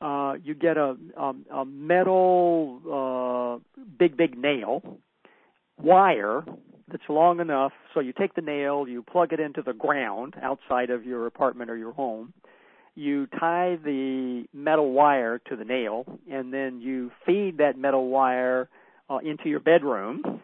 [0.00, 4.98] Uh, you get a, a, a metal uh, big big nail,
[5.80, 6.42] wire,
[6.88, 7.72] that's long enough.
[7.94, 11.70] So you take the nail, you plug it into the ground outside of your apartment
[11.70, 12.32] or your home.
[12.94, 18.68] You tie the metal wire to the nail, and then you feed that metal wire
[19.08, 20.42] uh, into your bedroom.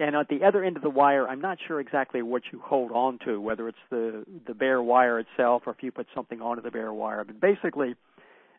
[0.00, 2.90] And at the other end of the wire, I'm not sure exactly what you hold
[2.90, 6.62] on to, whether it's the the bare wire itself or if you put something onto
[6.62, 7.22] the bare wire.
[7.22, 7.94] But basically,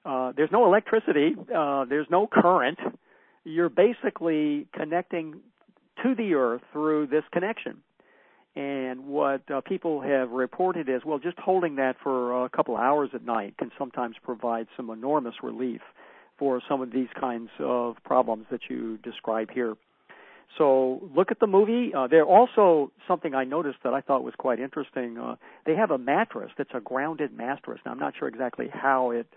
[0.05, 2.79] uh, there's no electricity, uh, there's no current.
[3.43, 5.41] You're basically connecting
[6.03, 7.81] to the earth through this connection.
[8.55, 13.09] And what uh, people have reported is, well, just holding that for a couple hours
[13.13, 15.81] at night can sometimes provide some enormous relief
[16.37, 19.75] for some of these kinds of problems that you describe here.
[20.57, 21.93] So look at the movie.
[21.93, 25.17] Uh, there also something I noticed that I thought was quite interesting.
[25.17, 25.35] Uh,
[25.65, 27.79] they have a mattress that's a grounded mattress.
[27.85, 29.27] Now I'm not sure exactly how it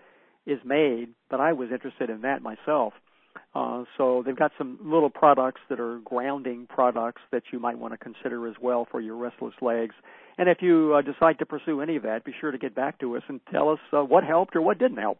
[0.45, 2.93] is made, but I was interested in that myself.
[3.55, 7.93] Uh, so they've got some little products that are grounding products that you might want
[7.93, 9.95] to consider as well for your restless legs.
[10.37, 12.99] And if you uh, decide to pursue any of that, be sure to get back
[12.99, 15.19] to us and tell us uh, what helped or what didn't help.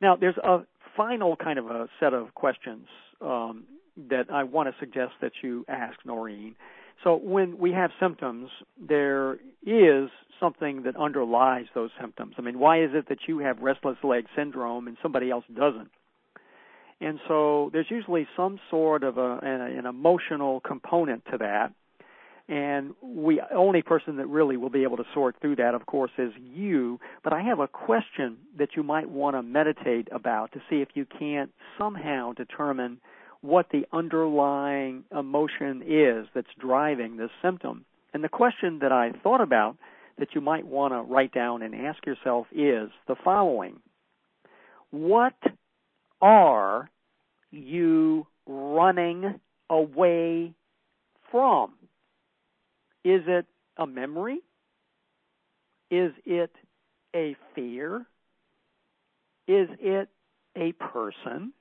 [0.00, 0.60] Now, there's a
[0.96, 2.86] final kind of a set of questions
[3.20, 3.64] um,
[4.10, 6.54] that I want to suggest that you ask Noreen.
[7.04, 8.50] So when we have symptoms,
[8.80, 9.34] there
[9.64, 12.34] is something that underlies those symptoms.
[12.38, 15.90] I mean, why is it that you have restless leg syndrome and somebody else doesn't?
[17.00, 21.72] And so there's usually some sort of a, an, an emotional component to that.
[22.48, 26.12] And we only person that really will be able to sort through that, of course,
[26.16, 27.00] is you.
[27.24, 30.88] But I have a question that you might want to meditate about to see if
[30.94, 33.00] you can't somehow determine
[33.40, 37.84] what the underlying emotion is that's driving this symptom.
[38.14, 39.76] And the question that I thought about
[40.18, 43.80] that you might want to write down and ask yourself is the following
[44.90, 45.34] What
[46.20, 46.90] are
[47.50, 50.54] you running away
[51.30, 51.72] from?
[53.04, 53.46] Is it
[53.76, 54.40] a memory?
[55.90, 56.50] Is it
[57.14, 58.06] a fear?
[59.46, 60.08] Is it
[60.56, 61.52] a person?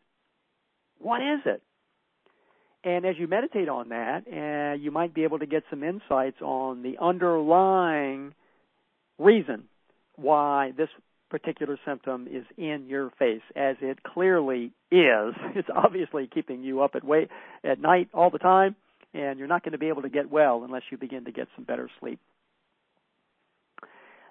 [0.99, 1.61] What is it?
[2.83, 6.41] And as you meditate on that, uh, you might be able to get some insights
[6.41, 8.33] on the underlying
[9.17, 9.63] reason
[10.15, 10.89] why this
[11.29, 15.33] particular symptom is in your face, as it clearly is.
[15.55, 17.03] It's obviously keeping you up at
[17.63, 18.75] at night all the time,
[19.13, 21.47] and you're not going to be able to get well unless you begin to get
[21.55, 22.19] some better sleep.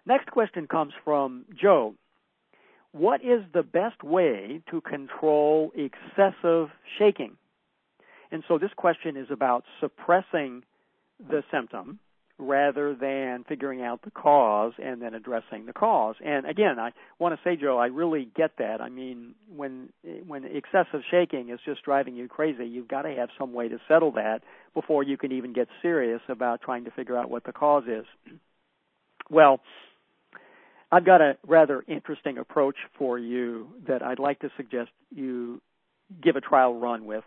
[0.06, 1.94] Next question comes from Joe.
[2.92, 6.68] What is the best way to control excessive
[6.98, 7.36] shaking?
[8.30, 10.62] And so this question is about suppressing
[11.18, 11.98] the symptom
[12.38, 16.16] rather than figuring out the cause and then addressing the cause.
[16.24, 18.80] And again, I want to say, Joe, I really get that.
[18.80, 19.90] I mean, when
[20.26, 23.78] when excessive shaking is just driving you crazy, you've got to have some way to
[23.86, 24.40] settle that
[24.74, 28.04] before you can even get serious about trying to figure out what the cause is.
[29.30, 29.60] Well,
[30.90, 35.60] I've got a rather interesting approach for you that I'd like to suggest you
[36.22, 37.24] give a trial run with.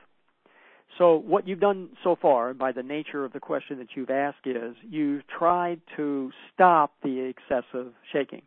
[0.97, 4.45] So what you've done so far, by the nature of the question that you've asked,
[4.45, 8.41] is you've tried to stop the excessive shaking,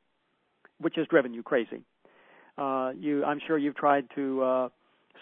[0.80, 1.82] which has driven you crazy.
[2.58, 4.68] Uh, you, I'm sure you've tried to uh,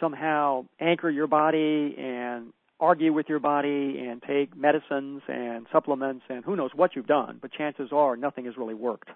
[0.00, 6.44] somehow anchor your body and argue with your body and take medicines and supplements and
[6.44, 9.10] who knows what you've done, but chances are nothing has really worked.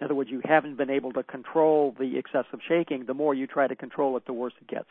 [0.00, 3.06] In other words, you haven't been able to control the excessive shaking.
[3.06, 4.88] The more you try to control it, the worse it gets.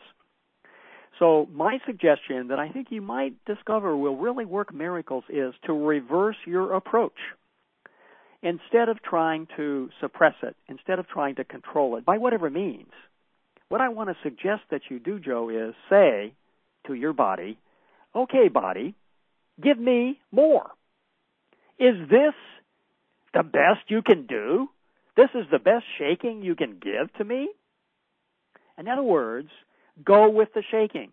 [1.18, 5.72] So my suggestion that I think you might discover will really work miracles is to
[5.72, 7.18] reverse your approach.
[8.42, 12.90] Instead of trying to suppress it, instead of trying to control it by whatever means,
[13.68, 16.34] what I want to suggest that you do, Joe, is say
[16.86, 17.58] to your body,
[18.14, 18.94] okay, body,
[19.62, 20.70] give me more.
[21.78, 22.34] Is this
[23.32, 24.68] the best you can do?
[25.16, 27.48] This is the best shaking you can give to me?
[28.78, 29.48] In other words,
[30.02, 31.12] Go with the shaking.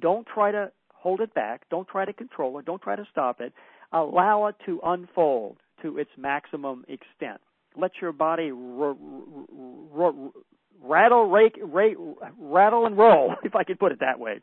[0.00, 1.62] Don't try to hold it back.
[1.70, 2.64] Don't try to control it.
[2.64, 3.52] Don't try to stop it.
[3.92, 7.40] Allow it to unfold to its maximum extent.
[7.76, 8.96] Let your body r-
[9.96, 10.30] r- r-
[10.82, 11.96] rattle, rake, rake,
[12.38, 14.40] rattle, and roll, if I could put it that way.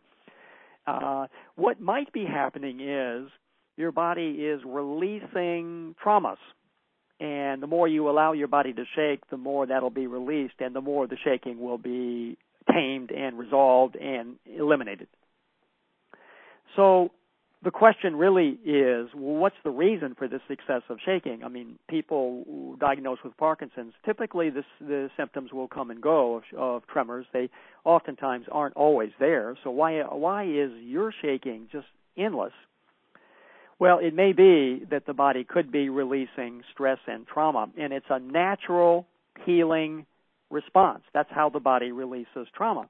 [0.87, 3.29] Uh, what might be happening is
[3.75, 6.37] your body is releasing traumas.
[7.19, 10.75] And the more you allow your body to shake, the more that'll be released, and
[10.75, 12.37] the more the shaking will be
[12.71, 15.07] tamed and resolved and eliminated.
[16.75, 17.11] So
[17.63, 21.43] the question really is, what's the reason for this excessive shaking?
[21.43, 26.43] I mean, people diagnosed with Parkinson's, typically this, the symptoms will come and go of,
[26.57, 27.25] of tremors.
[27.33, 27.49] They
[27.83, 29.57] oftentimes aren't always there.
[29.63, 31.87] So why, why is your shaking just
[32.17, 32.53] endless?
[33.79, 38.05] Well, it may be that the body could be releasing stress and trauma, and it's
[38.09, 39.05] a natural
[39.45, 40.05] healing
[40.49, 41.03] response.
[41.13, 42.89] That's how the body releases trauma.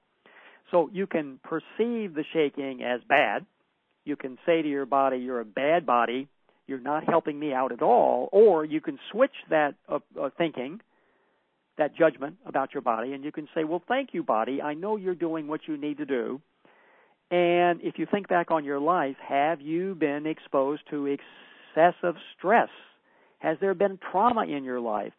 [0.71, 3.45] So you can perceive the shaking as bad.
[4.03, 6.27] You can say to your body, You're a bad body.
[6.67, 8.29] You're not helping me out at all.
[8.31, 10.81] Or you can switch that uh, uh, thinking,
[11.77, 14.61] that judgment about your body, and you can say, Well, thank you, body.
[14.61, 16.41] I know you're doing what you need to do.
[17.31, 22.69] And if you think back on your life, have you been exposed to excessive stress?
[23.39, 25.13] Has there been trauma in your life?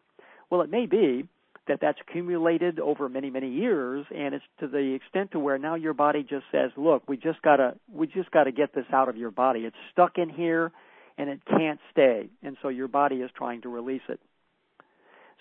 [0.49, 1.29] Well, it may be
[1.69, 5.75] that that's accumulated over many many years and it's to the extent to where now
[5.75, 8.85] your body just says look we just got to we just got to get this
[8.93, 9.61] out of your body.
[9.61, 10.73] It's stuck in here
[11.19, 12.29] and it can't stay.
[12.43, 14.21] And so your body is trying to release it.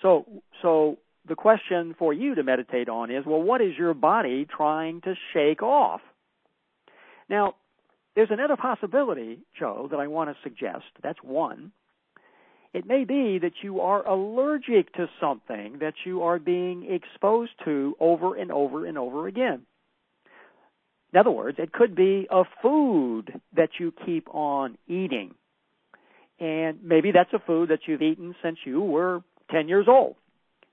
[0.02, 0.26] So
[0.62, 0.98] so
[1.28, 5.16] the question for you to meditate on is well what is your body trying to
[5.34, 6.02] shake off?
[7.30, 7.56] Now
[8.16, 10.86] there's another possibility joe that i want to suggest.
[11.04, 11.72] That's one
[12.76, 17.96] it may be that you are allergic to something that you are being exposed to
[18.02, 19.62] over and over and over again.
[21.14, 25.36] In other words, it could be a food that you keep on eating.
[26.38, 30.18] And maybe that's a food that you've eaten since you were 10 years old,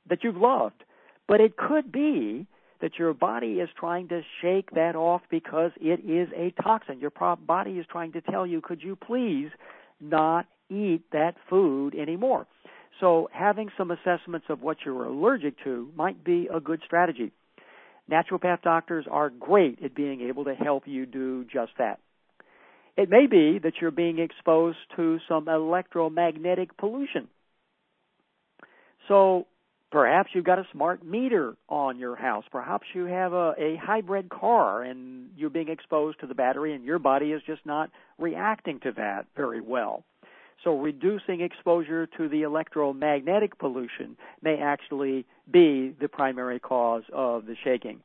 [0.09, 0.82] that you've loved.
[1.28, 2.48] But it could be
[2.80, 6.98] that your body is trying to shake that off because it is a toxin.
[6.98, 7.12] Your
[7.46, 9.50] body is trying to tell you, could you please
[10.00, 12.46] not eat that food anymore.
[13.00, 17.32] So having some assessments of what you're allergic to might be a good strategy.
[18.10, 21.98] Naturopath doctors are great at being able to help you do just that.
[22.96, 27.28] It may be that you're being exposed to some electromagnetic pollution.
[29.08, 29.46] So
[29.90, 32.44] perhaps you've got a smart meter on your house.
[32.52, 36.84] Perhaps you have a, a hybrid car and you're being exposed to the battery and
[36.84, 40.04] your body is just not reacting to that very well.
[40.64, 47.56] So reducing exposure to the electromagnetic pollution may actually be the primary cause of the
[47.64, 48.00] shaking.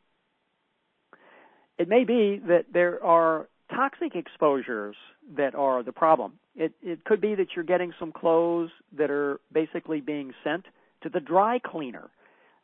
[1.78, 4.96] It may be that there are toxic exposures
[5.36, 6.34] that are the problem.
[6.56, 10.66] It, it could be that you're getting some clothes that are basically being sent
[11.04, 12.10] to the dry cleaner.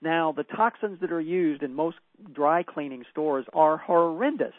[0.02, 1.98] Now, the toxins that are used in most
[2.34, 4.56] dry cleaning stores are horrendous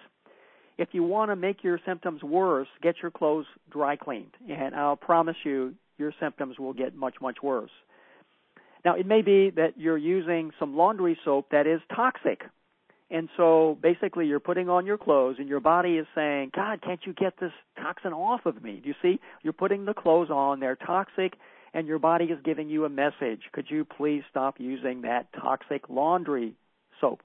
[0.78, 4.96] if you want to make your symptoms worse, get your clothes dry cleaned, and I'll
[4.96, 7.70] promise you your symptoms will get much, much worse.
[8.84, 12.42] Now, it may be that you're using some laundry soap that is toxic.
[13.10, 17.00] And so basically, you're putting on your clothes, and your body is saying, God, can't
[17.06, 18.80] you get this toxin off of me?
[18.82, 19.20] Do you see?
[19.42, 21.34] You're putting the clothes on, they're toxic,
[21.72, 23.42] and your body is giving you a message.
[23.52, 26.54] Could you please stop using that toxic laundry
[27.00, 27.20] soap?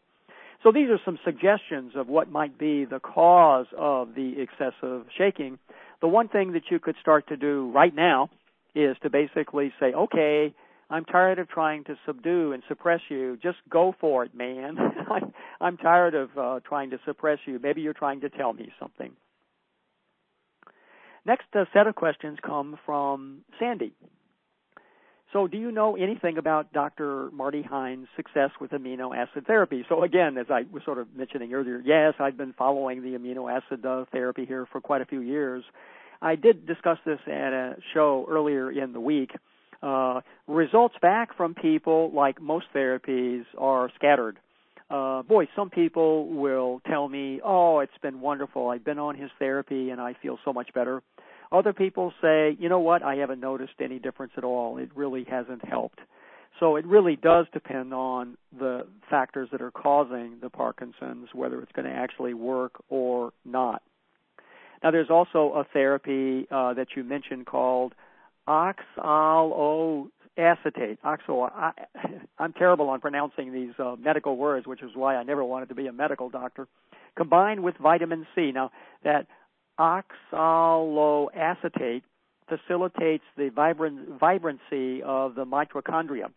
[0.64, 5.58] So these are some suggestions of what might be the cause of the excessive shaking.
[6.02, 8.30] The one thing that you could start to do right now
[8.76, 10.54] is to basically say, okay,
[10.90, 13.38] I'm tired of trying to subdue and suppress you.
[13.42, 14.78] Just go for it, man.
[15.62, 17.60] I'm tired of uh, trying to suppress you.
[17.62, 19.12] Maybe you're trying to tell me something.
[21.26, 23.94] Next uh, set of questions come from Sandy.
[25.32, 27.30] So, do you know anything about Dr.
[27.32, 29.86] Marty Hinz' success with amino acid therapy?
[29.88, 33.52] So, again, as I was sort of mentioning earlier, yes, I've been following the amino
[33.52, 35.64] acid uh, therapy here for quite a few years.
[36.20, 39.32] I did discuss this at a show earlier in the week.
[39.84, 44.40] Uh, results back from people, like most therapies, are scattered.
[44.90, 48.70] Uh, boy, some people will tell me, "Oh, it's been wonderful.
[48.70, 51.04] I've been on his therapy and I feel so much better."
[51.52, 54.78] Other people say, you know what, I haven't noticed any difference at all.
[54.78, 56.00] It really hasn't helped.
[56.60, 61.72] So it really does depend on the factors that are causing the Parkinson's, whether it's
[61.72, 63.82] going to actually work or not.
[64.84, 67.94] Now, there's also a therapy uh, that you mentioned called
[70.40, 70.98] oxaloacetate.
[71.04, 71.72] Oxo, I,
[72.40, 75.76] I'm terrible on pronouncing these uh, medical words, which is why I never wanted to
[75.76, 76.68] be a medical doctor.
[77.16, 78.52] Combined with vitamin C.
[78.52, 78.72] Now,
[79.04, 79.28] that
[79.80, 82.02] oxaloacetate
[82.48, 86.32] facilitates the vibrant, vibrancy of the mitochondria.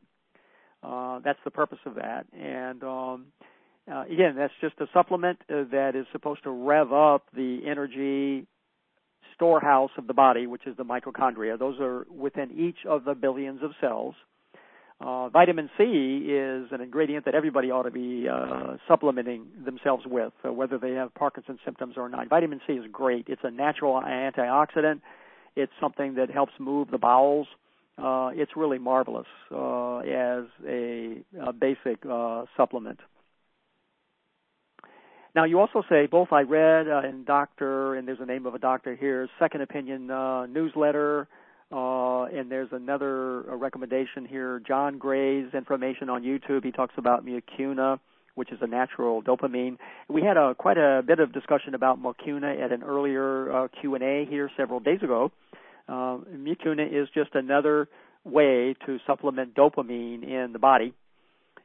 [0.82, 2.26] Uh, that's the purpose of that.
[2.38, 3.26] And um,
[3.90, 8.46] uh, again, that's just a supplement uh, that is supposed to rev up the energy
[9.34, 11.58] storehouse of the body, which is the mitochondria.
[11.58, 14.14] Those are within each of the billions of cells.
[15.00, 20.32] Uh, vitamin C is an ingredient that everybody ought to be uh, supplementing themselves with,
[20.44, 22.28] uh, whether they have Parkinson's symptoms or not.
[22.28, 23.26] Vitamin C is great.
[23.28, 25.00] It's a natural antioxidant.
[25.56, 27.48] It's something that helps move the bowels.
[27.98, 33.00] Uh, it's really marvelous uh, as a, a basic uh, supplement.
[35.34, 38.54] Now, you also say both I read uh, and doctor, and there's a name of
[38.54, 41.26] a doctor here, Second Opinion uh, newsletter,
[41.72, 46.64] uh, and there's another uh, recommendation here, John Gray's information on YouTube.
[46.64, 47.98] He talks about mucuna,
[48.34, 49.78] which is a natural dopamine.
[50.06, 54.26] We had a, quite a bit of discussion about mucuna at an earlier uh, Q&A
[54.28, 55.32] here several days ago.
[55.88, 57.88] Uh, mucuna is just another
[58.24, 60.92] way to supplement dopamine in the body.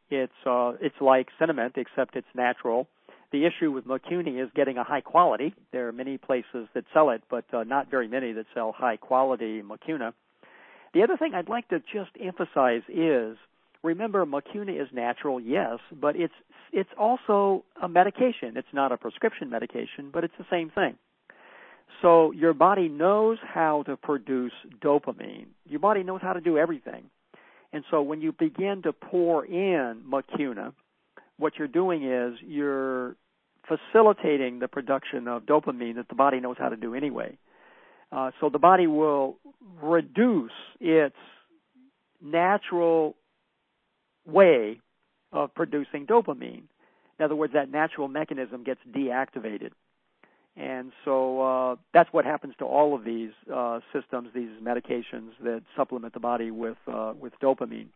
[0.09, 0.31] It's
[0.79, 2.87] it's like Sinemet, except it's natural.
[3.31, 5.53] The issue with mucuna is getting a high quality.
[5.71, 8.97] There are many places that sell it, but uh, not very many that sell high
[8.97, 10.13] quality mucuna.
[10.93, 13.37] The other thing I'd like to just emphasize is
[13.83, 16.33] remember mucuna is natural, yes, but it's
[16.71, 18.55] it's also a medication.
[18.55, 20.97] It's not a prescription medication, but it's the same thing.
[22.01, 24.51] So your body knows how to produce
[24.81, 25.47] dopamine.
[25.65, 27.09] Your body knows how to do everything.
[27.73, 30.73] And so when you begin to pour in mucuna,
[31.37, 33.15] what you're doing is you're
[33.67, 37.37] facilitating the production of dopamine that the body knows how to do anyway.
[38.11, 39.37] Uh, so the body will
[39.81, 41.15] reduce its
[42.21, 43.15] natural
[44.25, 44.79] way
[45.31, 46.63] of producing dopamine.
[47.19, 49.71] In other words, that natural mechanism gets deactivated.
[50.55, 55.61] And so uh, that's what happens to all of these uh, systems, these medications that
[55.75, 57.87] supplement the body with uh, with dopamine.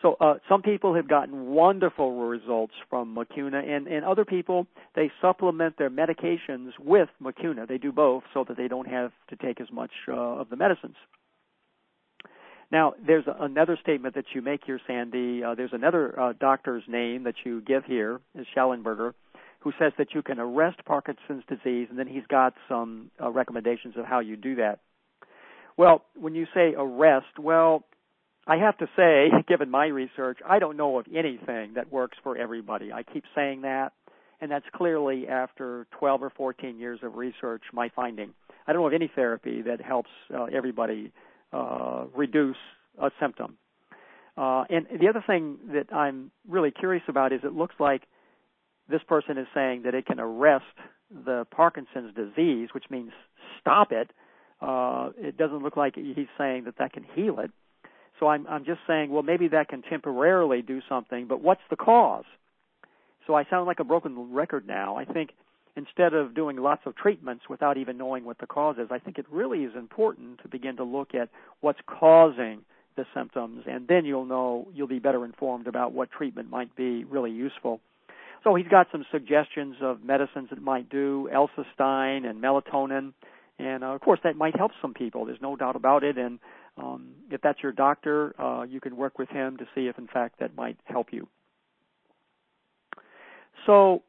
[0.00, 5.10] So uh, some people have gotten wonderful results from mucuna, and, and other people they
[5.20, 7.66] supplement their medications with mucuna.
[7.66, 10.56] They do both so that they don't have to take as much uh, of the
[10.56, 10.94] medicines.
[12.70, 15.42] Now, there's another statement that you make here, Sandy.
[15.42, 19.14] Uh, there's another uh, doctor's name that you give here, is Shallenberger,
[19.60, 23.94] who says that you can arrest Parkinson's disease, and then he's got some uh, recommendations
[23.96, 24.80] of how you do that.
[25.78, 27.84] Well, when you say arrest, well,
[28.48, 32.36] I have to say, given my research, I don't know of anything that works for
[32.36, 32.92] everybody.
[32.92, 33.92] I keep saying that,
[34.40, 38.32] and that's clearly after 12 or 14 years of research, my finding.
[38.66, 41.12] I don't know of any therapy that helps uh, everybody
[41.52, 42.56] uh, reduce
[43.00, 43.58] a symptom.
[44.36, 48.02] Uh, and the other thing that I'm really curious about is it looks like
[48.88, 50.64] this person is saying that it can arrest
[51.10, 53.10] the Parkinson's disease, which means
[53.60, 54.10] stop it.
[54.60, 57.50] Uh, it doesn't look like he's saying that that can heal it.
[58.18, 61.76] So I'm, I'm just saying, well, maybe that can temporarily do something, but what's the
[61.76, 62.24] cause?
[63.26, 64.96] So I sound like a broken record now.
[64.96, 65.30] I think
[65.76, 69.18] instead of doing lots of treatments without even knowing what the cause is, I think
[69.18, 71.28] it really is important to begin to look at
[71.60, 72.62] what's causing
[72.96, 77.04] the symptoms, and then you'll know, you'll be better informed about what treatment might be
[77.04, 77.80] really useful.
[78.42, 83.12] So he's got some suggestions of medicines that might do, L-cysteine and melatonin,
[83.58, 85.26] and uh, of course that might help some people.
[85.26, 86.40] There's no doubt about it, and
[86.78, 90.06] um, if that's your doctor, uh, you can work with him to see if, in
[90.06, 91.28] fact, that might help you.
[93.66, 94.02] So,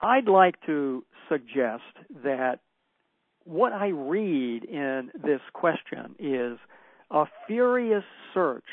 [0.00, 1.82] I'd like to suggest
[2.24, 2.60] that
[3.44, 6.58] what I read in this question is
[7.10, 8.64] a furious search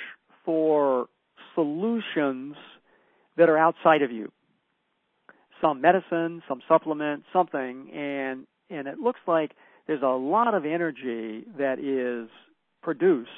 [0.46, 1.08] for
[1.56, 2.56] solutions
[3.38, 4.32] that are outside of you.
[5.62, 9.52] Some medicine, some supplement, something, and and it looks like
[9.90, 12.30] there's a lot of energy that is
[12.84, 13.32] produced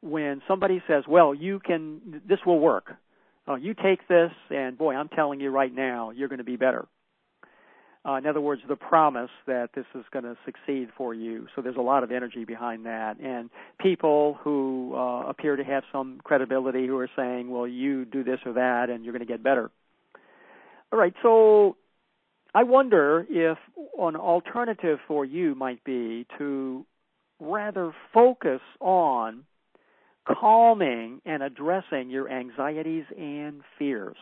[0.00, 2.22] when somebody says, "Well, you can.
[2.26, 2.92] This will work.
[3.46, 6.56] Uh, you take this, and boy, I'm telling you right now, you're going to be
[6.56, 6.88] better."
[8.04, 11.46] Uh, in other words, the promise that this is going to succeed for you.
[11.54, 15.84] So there's a lot of energy behind that, and people who uh, appear to have
[15.92, 19.32] some credibility who are saying, "Well, you do this or that, and you're going to
[19.32, 19.70] get better."
[20.92, 21.76] All right, so
[22.56, 23.58] I wonder if
[23.98, 26.86] an alternative for you might be to
[27.38, 29.44] rather focus on
[30.26, 34.16] calming and addressing your anxieties and fears.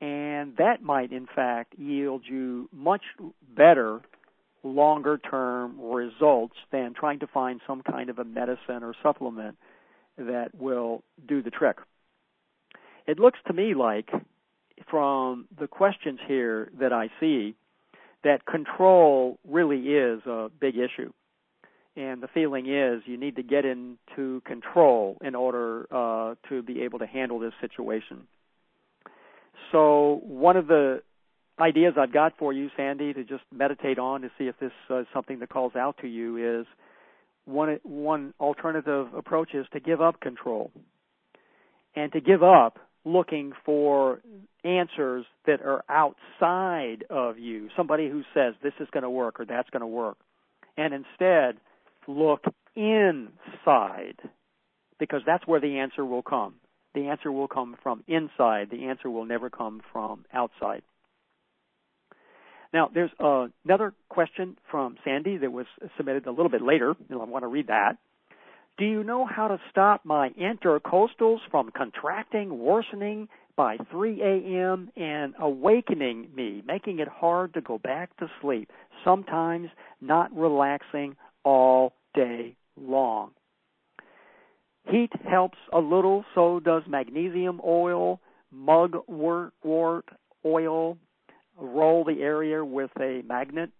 [0.00, 3.02] And that might, in fact, yield you much
[3.56, 4.00] better
[4.64, 9.56] longer term results than trying to find some kind of a medicine or supplement
[10.18, 11.76] that will do the trick.
[13.06, 14.10] It looks to me like
[14.90, 17.54] from the questions here that I see
[18.24, 21.12] that control really is a big issue.
[21.96, 26.82] And the feeling is you need to get into control in order uh, to be
[26.82, 28.26] able to handle this situation.
[29.70, 31.02] So, one of the
[31.60, 35.00] ideas I've got for you, Sandy, to just meditate on to see if this uh,
[35.00, 36.66] is something that calls out to you is
[37.44, 40.72] one one alternative approach is to give up control
[41.94, 44.20] and to give up looking for
[44.64, 49.44] answers that are outside of you, somebody who says this is going to work or
[49.44, 50.16] that's going to work,
[50.76, 51.56] and instead
[52.06, 52.44] look
[52.74, 54.16] inside
[54.98, 56.54] because that's where the answer will come.
[56.94, 58.68] The answer will come from inside.
[58.70, 60.82] The answer will never come from outside.
[62.72, 67.20] Now, there's uh, another question from Sandy that was submitted a little bit later, and
[67.20, 67.98] I want to read that.
[68.76, 74.90] Do you know how to stop my intercostals from contracting, worsening by 3 a.m.
[74.96, 78.68] and awakening me, making it hard to go back to sleep,
[79.04, 79.68] sometimes
[80.00, 81.14] not relaxing
[81.44, 83.30] all day long?
[84.90, 88.20] Heat helps a little, so does magnesium oil,
[88.50, 89.52] mugwort
[90.44, 90.98] oil.
[91.56, 93.70] Roll the area with a magnet.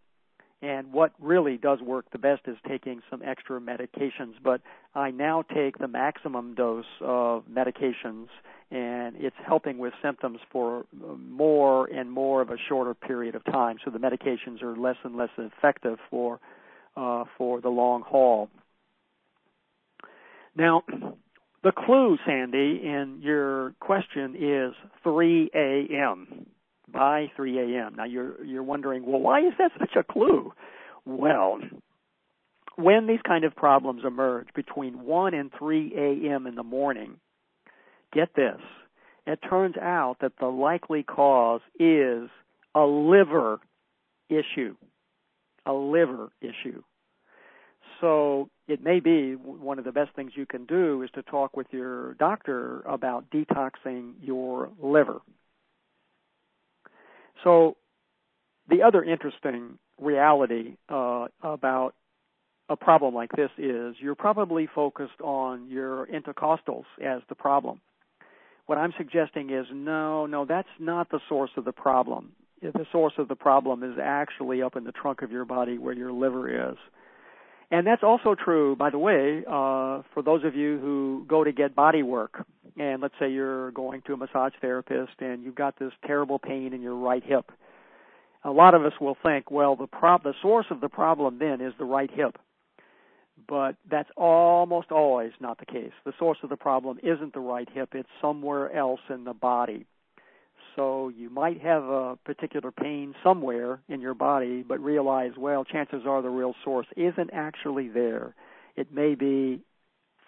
[0.64, 4.32] And what really does work the best is taking some extra medications.
[4.42, 4.62] But
[4.94, 8.28] I now take the maximum dose of medications,
[8.70, 10.86] and it's helping with symptoms for
[11.18, 13.76] more and more of a shorter period of time.
[13.84, 16.40] So the medications are less and less effective for
[16.96, 18.48] uh, for the long haul.
[20.56, 20.82] Now,
[21.62, 26.46] the clue, Sandy, in your question is 3 a.m.
[26.94, 27.94] By 3 a.m.
[27.96, 30.52] Now you're you're wondering, well, why is that such a clue?
[31.04, 31.58] Well,
[32.76, 36.46] when these kind of problems emerge between 1 and 3 a.m.
[36.46, 37.16] in the morning,
[38.12, 38.60] get this.
[39.26, 42.28] It turns out that the likely cause is
[42.74, 43.60] a liver
[44.28, 44.76] issue.
[45.66, 46.82] A liver issue.
[48.00, 51.56] So it may be one of the best things you can do is to talk
[51.56, 55.20] with your doctor about detoxing your liver.
[57.42, 57.76] So
[58.68, 61.94] the other interesting reality uh, about
[62.68, 67.80] a problem like this is you're probably focused on your intercostals as the problem.
[68.66, 72.32] What I'm suggesting is no, no, that's not the source of the problem.
[72.62, 75.92] The source of the problem is actually up in the trunk of your body where
[75.92, 76.76] your liver is.
[77.74, 81.50] And that's also true, by the way, uh, for those of you who go to
[81.50, 82.46] get body work.
[82.78, 86.72] And let's say you're going to a massage therapist and you've got this terrible pain
[86.72, 87.50] in your right hip.
[88.44, 91.72] A lot of us will think, well, the the source of the problem then is
[91.76, 92.38] the right hip.
[93.48, 95.90] But that's almost always not the case.
[96.04, 99.84] The source of the problem isn't the right hip, it's somewhere else in the body.
[100.76, 106.02] So you might have a particular pain somewhere in your body, but realize, well, chances
[106.06, 108.34] are the real source isn't actually there.
[108.76, 109.62] It may be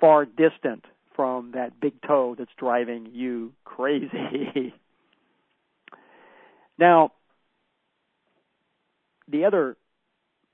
[0.01, 0.84] far distant
[1.16, 4.74] from that big toe that's driving you crazy.
[6.78, 7.12] now,
[9.28, 9.76] the other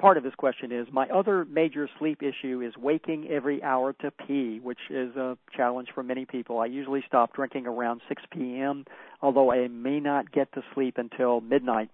[0.02, 4.10] part of this question is my other major sleep issue is waking every hour to
[4.10, 6.58] pee, which is a challenge for many people.
[6.58, 8.84] I usually stop drinking around 6 p.m.,
[9.22, 11.88] although I may not get to sleep until midnight.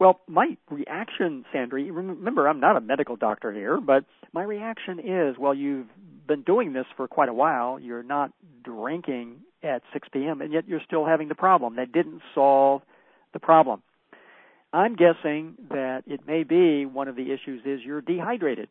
[0.00, 5.36] Well, my reaction, Sandra, remember I'm not a medical doctor here, but my reaction is,
[5.38, 5.86] well, you've
[6.26, 7.78] been doing this for quite a while.
[7.78, 8.32] You're not
[8.64, 11.76] drinking at 6 p.m., and yet you're still having the problem.
[11.76, 12.82] That didn't solve
[13.32, 13.82] the problem.
[14.72, 18.68] I'm guessing that it may be one of the issues is you're dehydrated.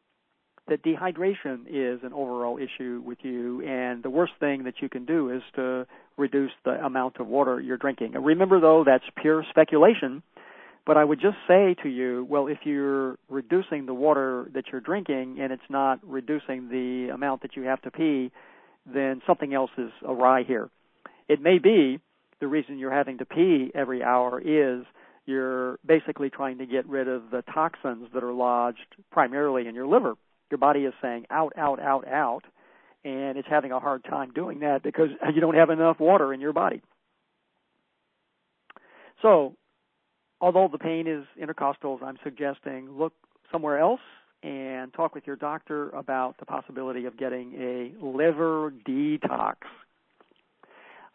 [0.70, 5.06] That dehydration is an overall issue with you, and the worst thing that you can
[5.06, 8.14] do is to reduce the amount of water you're drinking.
[8.14, 10.22] Remember, though, that's pure speculation.
[10.86, 14.82] But I would just say to you, well, if you're reducing the water that you're
[14.82, 18.32] drinking and it's not reducing the amount that you have to pee,
[18.92, 20.70] then something else is awry here.
[21.28, 22.00] It may be
[22.40, 24.86] the reason you're having to pee every hour is
[25.30, 29.86] you're basically trying to get rid of the toxins that are lodged primarily in your
[29.86, 30.16] liver.
[30.50, 32.42] Your body is saying out, out, out, out,
[33.06, 36.42] and it's having a hard time doing that because you don't have enough water in
[36.42, 36.82] your body.
[39.22, 39.56] So,
[40.42, 43.14] although the pain is intercostals, I'm suggesting look
[43.52, 44.02] somewhere else
[44.42, 49.58] and talk with your doctor about the possibility of getting a liver detox.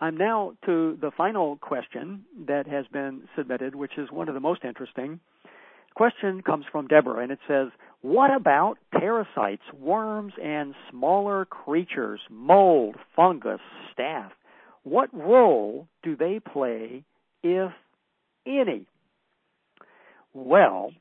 [0.05, 4.41] I'm now to the final question that has been submitted, which is one of the
[4.41, 5.19] most interesting.
[5.45, 7.69] The question comes from Deborah, and it says,
[8.03, 13.61] What about parasites, worms, and smaller creatures, mold, fungus,
[13.97, 14.33] staph?
[14.83, 17.05] What role do they play,
[17.43, 17.73] if
[18.47, 18.85] any?
[20.35, 20.93] Well,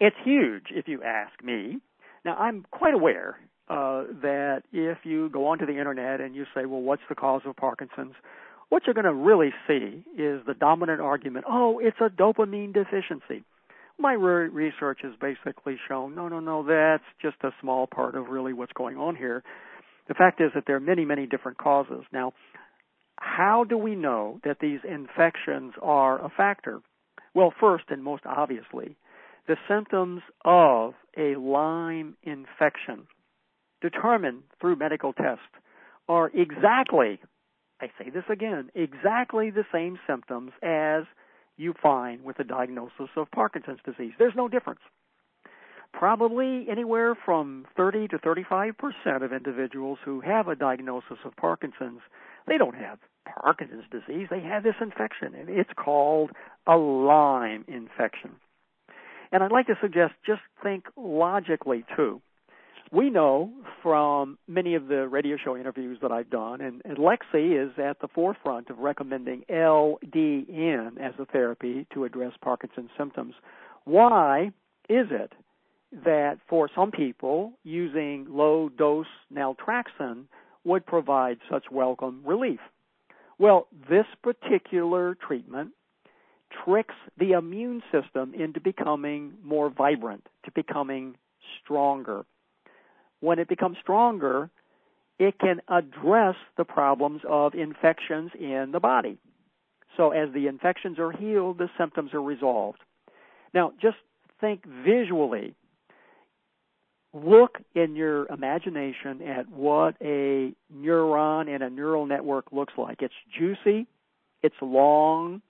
[0.00, 1.78] it's huge, if you ask me.
[2.26, 3.38] Now, I'm quite aware
[3.72, 7.40] uh, that if you go onto the internet and you say, well, what's the cause
[7.46, 8.12] of Parkinson's?
[8.68, 13.44] What you're going to really see is the dominant argument, oh, it's a dopamine deficiency.
[13.98, 18.28] My re- research has basically shown, no, no, no, that's just a small part of
[18.28, 19.42] really what's going on here.
[20.06, 22.04] The fact is that there are many, many different causes.
[22.12, 22.34] Now,
[23.16, 26.80] how do we know that these infections are a factor?
[27.34, 28.96] Well, first and most obviously,
[29.48, 33.06] the symptoms of a Lyme infection
[33.82, 35.42] determined through medical tests
[36.08, 37.20] are exactly
[37.82, 41.02] I say this again, exactly the same symptoms as
[41.56, 44.12] you find with a diagnosis of Parkinson's disease.
[44.18, 44.80] There's no difference.
[45.92, 52.00] Probably anywhere from 30 to 35 percent of individuals who have a diagnosis of Parkinson's,
[52.46, 54.28] they don't have Parkinson's disease.
[54.30, 56.30] They have this infection, and it's called
[56.66, 58.36] a Lyme infection.
[59.32, 62.22] And I'd like to suggest just think logically too.
[62.92, 63.50] We know
[63.82, 68.00] from many of the radio show interviews that I've done, and, and Lexi is at
[68.00, 73.32] the forefront of recommending LDN as a therapy to address Parkinson's symptoms.
[73.84, 74.52] Why
[74.90, 75.32] is it
[76.04, 80.24] that for some people using low dose naltrexone
[80.64, 82.60] would provide such welcome relief?
[83.38, 85.70] Well, this particular treatment
[86.62, 91.14] tricks the immune system into becoming more vibrant, to becoming
[91.62, 92.26] stronger.
[93.22, 94.50] When it becomes stronger,
[95.20, 99.16] it can address the problems of infections in the body.
[99.96, 102.80] So as the infections are healed, the symptoms are resolved.
[103.54, 103.98] Now, just
[104.40, 105.54] think visually.
[107.14, 113.02] Look in your imagination at what a neuron and a neural network looks like.
[113.02, 113.86] It's juicy,
[114.42, 115.42] it's long,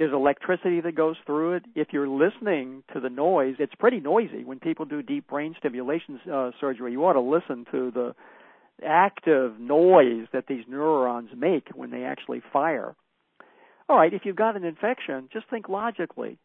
[0.00, 1.64] there's electricity that goes through it.
[1.74, 4.44] If you're listening to the noise, it's pretty noisy.
[4.44, 8.14] When people do deep brain stimulation uh, surgery, you ought to listen to the
[8.82, 12.96] active noise that these neurons make when they actually fire.
[13.90, 16.38] All right, if you've got an infection, just think logically.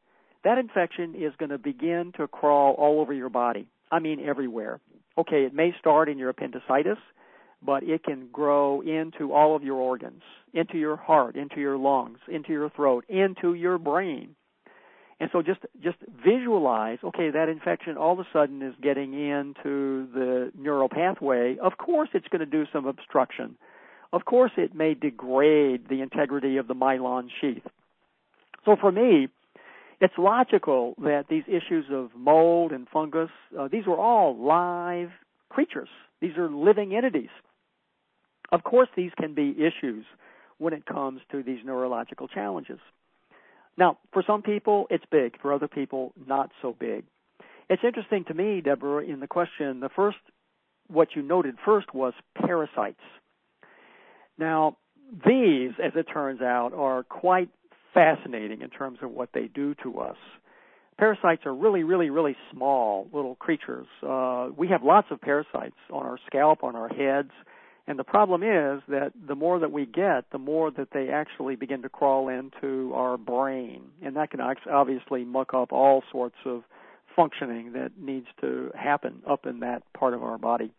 [0.44, 3.70] That infection is going to begin to crawl all over your body.
[3.90, 4.82] I mean, everywhere.
[5.18, 6.98] Okay, it may start in your appendicitis
[7.66, 10.22] but it can grow into all of your organs,
[10.54, 14.36] into your heart, into your lungs, into your throat, into your brain.
[15.20, 20.08] And so just just visualize, okay, that infection all of a sudden is getting into
[20.14, 21.58] the neural pathway.
[21.58, 23.56] Of course it's going to do some obstruction.
[24.12, 27.64] Of course it may degrade the integrity of the myelin sheath.
[28.66, 29.30] So for me,
[30.02, 35.12] it's logical that these issues of mold and fungus, uh, these are all live
[35.50, 35.90] creatures.
[36.20, 37.30] These are living entities.
[38.56, 40.06] Of course, these can be issues
[40.60, 42.80] when it comes to these neurological challenges.
[43.78, 45.38] Now, for some people, it's big.
[45.42, 47.04] For other people, not so big.
[47.70, 50.20] It's interesting to me, Deborah, in the question, the first,
[50.88, 53.02] what you noted first was parasites.
[54.38, 54.78] Now,
[55.12, 57.50] these, as it turns out, are quite
[57.94, 60.18] fascinating in terms of what they do to us.
[60.98, 63.88] Parasites are really, really, really small little creatures.
[64.02, 67.32] Uh, we have lots of parasites on our scalp, on our heads,
[67.88, 71.56] and the problem is that the more that we get, the more that they actually
[71.56, 73.84] begin to crawl into our brain.
[74.02, 76.64] And that can obviously muck up all sorts of
[77.16, 80.74] functioning that needs to happen up in that part of our body.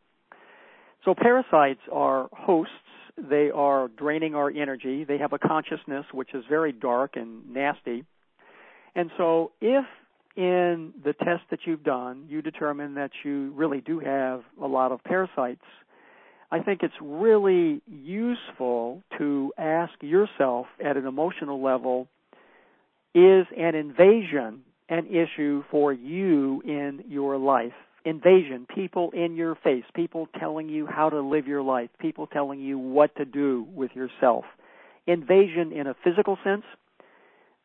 [1.04, 2.72] So parasites are hosts.
[3.16, 5.04] They are draining our energy.
[5.04, 8.04] They have a consciousness which is very dark and nasty.
[8.96, 9.84] And so if
[10.36, 14.90] in the test that you've done, you determine that you really do have a lot
[14.90, 15.64] of parasites
[16.50, 22.08] I think it's really useful to ask yourself at an emotional level
[23.14, 27.72] is an invasion an issue for you in your life?
[28.04, 32.60] Invasion, people in your face, people telling you how to live your life, people telling
[32.60, 34.44] you what to do with yourself.
[35.08, 36.62] Invasion in a physical sense,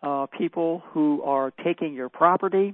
[0.01, 2.73] uh, people who are taking your property,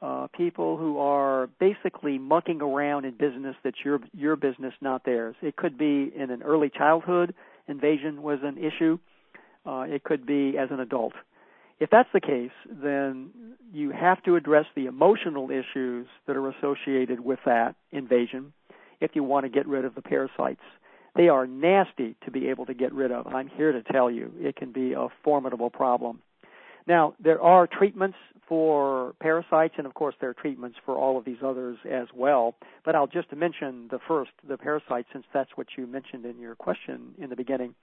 [0.00, 5.34] uh, people who are basically mucking around in business that's your your business, not theirs.
[5.42, 7.34] It could be in an early childhood,
[7.66, 8.98] invasion was an issue.
[9.66, 11.12] Uh, it could be as an adult.
[11.80, 13.30] If that's the case, then
[13.72, 18.52] you have to address the emotional issues that are associated with that invasion
[19.00, 20.62] if you want to get rid of the parasites.
[21.14, 23.26] They are nasty to be able to get rid of.
[23.26, 26.20] I'm here to tell you it can be a formidable problem.
[26.88, 28.16] Now, there are treatments
[28.48, 32.54] for parasites, and of course, there are treatments for all of these others as well.
[32.82, 36.54] But I'll just mention the first, the parasites, since that's what you mentioned in your
[36.54, 37.74] question in the beginning.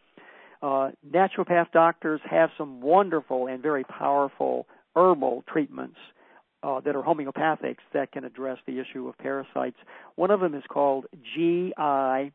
[0.63, 5.97] Uh, naturopath doctors have some wonderful and very powerful herbal treatments
[6.63, 9.77] uh, that are homeopathics that can address the issue of parasites.
[10.15, 12.31] One of them is called GI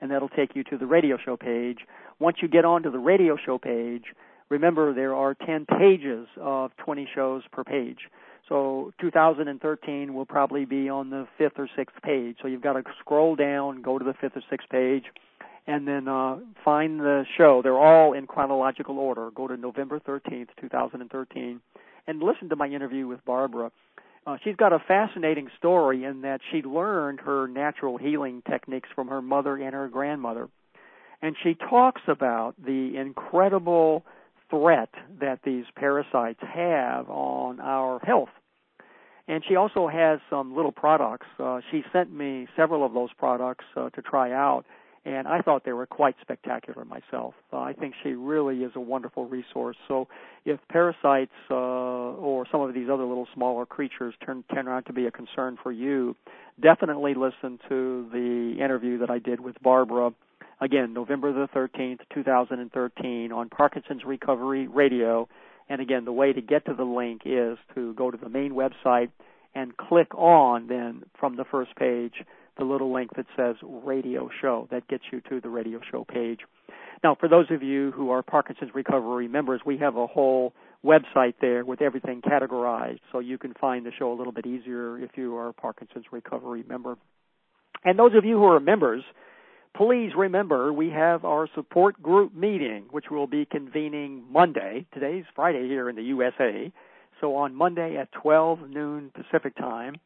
[0.00, 1.80] and that'll take you to the radio show page.
[2.18, 4.04] Once you get onto the radio show page,
[4.48, 8.08] remember there are 10 pages of 20 shows per page.
[8.48, 12.36] So 2013 will probably be on the fifth or sixth page.
[12.40, 15.04] So you've got to scroll down, go to the fifth or sixth page,
[15.66, 17.60] and then uh, find the show.
[17.62, 19.30] They're all in chronological order.
[19.34, 21.60] Go to November 13th, 2013,
[22.06, 23.70] and listen to my interview with Barbara.
[24.26, 29.08] Uh, she's got a fascinating story in that she learned her natural healing techniques from
[29.08, 30.48] her mother and her grandmother.
[31.20, 34.04] And she talks about the incredible
[34.50, 38.30] threat that these parasites have on our health.
[39.26, 41.26] And she also has some little products.
[41.38, 44.64] Uh, she sent me several of those products uh, to try out,
[45.04, 47.34] and I thought they were quite spectacular myself.
[47.52, 49.76] Uh, I think she really is a wonderful resource.
[49.86, 50.08] So,
[50.44, 54.92] if parasites uh, or some of these other little smaller creatures turn turn out to
[54.92, 56.16] be a concern for you,
[56.60, 60.12] definitely listen to the interview that I did with Barbara
[60.60, 65.28] Again, November the 13th, 2013 on Parkinson's Recovery Radio.
[65.68, 68.52] And again, the way to get to the link is to go to the main
[68.52, 69.10] website
[69.54, 72.14] and click on then from the first page
[72.56, 74.68] the little link that says radio show.
[74.70, 76.40] That gets you to the radio show page.
[77.02, 81.34] Now, for those of you who are Parkinson's Recovery members, we have a whole website
[81.40, 85.10] there with everything categorized so you can find the show a little bit easier if
[85.16, 86.96] you are a Parkinson's Recovery member.
[87.84, 89.02] And those of you who are members,
[89.76, 94.86] please remember we have our support group meeting, which will be convening Monday.
[94.94, 96.72] Today's Friday here in the USA.
[97.20, 99.96] So on Monday at 12 noon Pacific time,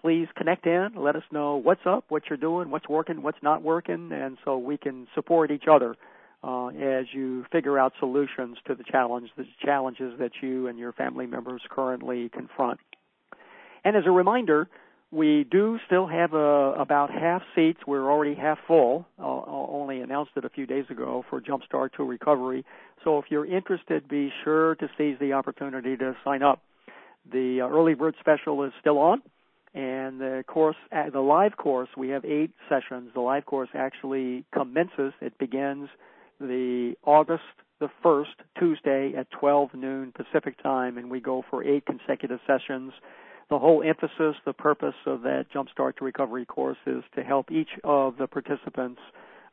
[0.00, 0.90] please connect in.
[0.96, 4.58] Let us know what's up, what you're doing, what's working, what's not working, and so
[4.58, 5.96] we can support each other
[6.42, 10.92] uh, as you figure out solutions to the challenge, the challenges that you and your
[10.92, 12.80] family members currently confront.
[13.84, 14.68] And as a reminder,
[15.12, 16.38] we do still have uh,
[16.78, 17.80] about half seats.
[17.86, 19.06] We're already half full.
[19.18, 22.64] Uh, only announced it a few days ago for Jumpstart to Recovery.
[23.04, 26.62] So if you're interested, be sure to seize the opportunity to sign up.
[27.30, 29.22] The uh, early bird special is still on,
[29.74, 33.10] and the course, uh, the live course, we have eight sessions.
[33.14, 35.12] The live course actually commences.
[35.20, 35.88] It begins
[36.40, 37.42] the August
[37.78, 42.92] the first Tuesday at 12 noon Pacific time, and we go for eight consecutive sessions
[43.50, 47.70] the whole emphasis, the purpose of that Jumpstart to Recovery course is to help each
[47.82, 49.00] of the participants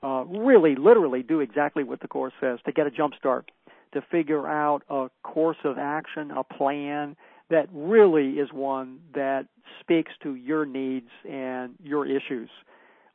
[0.03, 3.49] uh, really, literally do exactly what the course says to get a jump start,
[3.93, 7.15] to figure out a course of action, a plan
[7.49, 9.47] that really is one that
[9.79, 12.49] speaks to your needs and your issues.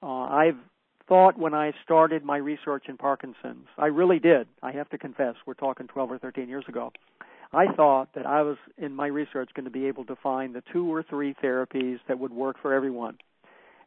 [0.03, 0.57] Uh, I've
[1.09, 4.47] thought when I started my research in Parkinson's, I really did.
[4.63, 6.93] I have to confess, we're talking 12 or 13 years ago.
[7.53, 10.63] I thought that I was in my research going to be able to find the
[10.73, 13.19] two or three therapies that would work for everyone.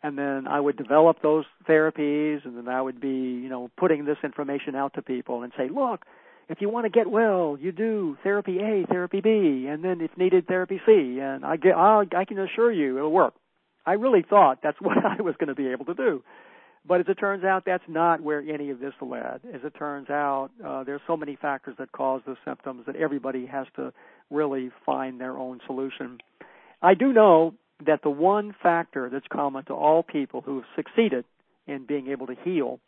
[0.03, 4.05] And then I would develop those therapies and then I would be, you know, putting
[4.05, 6.05] this information out to people and say, look,
[6.49, 10.15] if you want to get well, you do therapy A, therapy B, and then if
[10.17, 11.19] needed, therapy C.
[11.19, 13.33] And I get, I'll, I can assure you it'll work.
[13.85, 16.23] I really thought that's what I was going to be able to do.
[16.87, 19.41] But as it turns out, that's not where any of this led.
[19.51, 23.47] As it turns out, uh, there's so many factors that cause the symptoms that everybody
[23.47, 23.91] has to
[24.29, 26.19] really find their own solution.
[26.83, 27.55] I do know
[27.85, 31.25] that the one factor that's common to all people who have succeeded
[31.65, 32.79] in being able to heal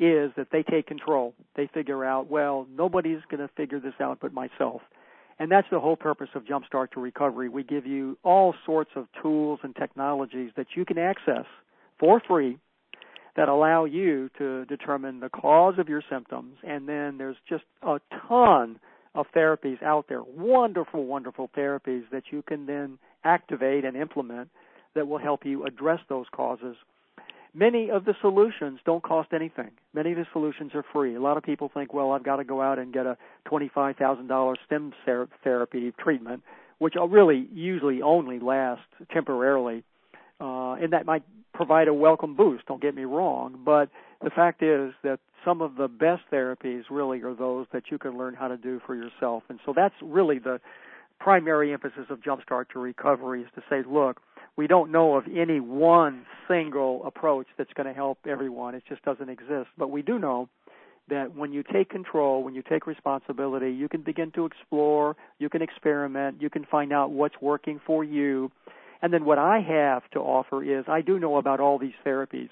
[0.00, 1.34] is that they take control.
[1.54, 4.80] They figure out, well, nobody's going to figure this out but myself.
[5.38, 7.48] And that's the whole purpose of Jumpstart to Recovery.
[7.48, 11.44] We give you all sorts of tools and technologies that you can access
[11.98, 12.58] for free
[13.36, 16.56] that allow you to determine the cause of your symptoms.
[16.66, 18.80] And then there's just a ton
[19.14, 24.48] of therapies out there, wonderful, wonderful therapies that you can then activate and implement
[24.94, 26.76] that will help you address those causes.
[27.52, 29.70] Many of the solutions don't cost anything.
[29.92, 31.16] Many of the solutions are free.
[31.16, 33.16] A lot of people think, well, I've got to go out and get a
[33.50, 34.92] $25,000 stem
[35.42, 36.42] therapy treatment,
[36.78, 39.82] which really usually only lasts temporarily.
[40.40, 43.90] Uh, and that might provide a welcome boost, don't get me wrong, but
[44.22, 48.16] the fact is that some of the best therapies really are those that you can
[48.16, 49.42] learn how to do for yourself.
[49.48, 50.60] And so that's really the
[51.18, 54.20] primary emphasis of Jumpstart to Recovery is to say, look,
[54.60, 58.74] we don't know of any one single approach that's going to help everyone.
[58.74, 59.68] It just doesn't exist.
[59.78, 60.50] But we do know
[61.08, 65.48] that when you take control, when you take responsibility, you can begin to explore, you
[65.48, 68.52] can experiment, you can find out what's working for you.
[69.00, 72.50] And then what I have to offer is I do know about all these therapies.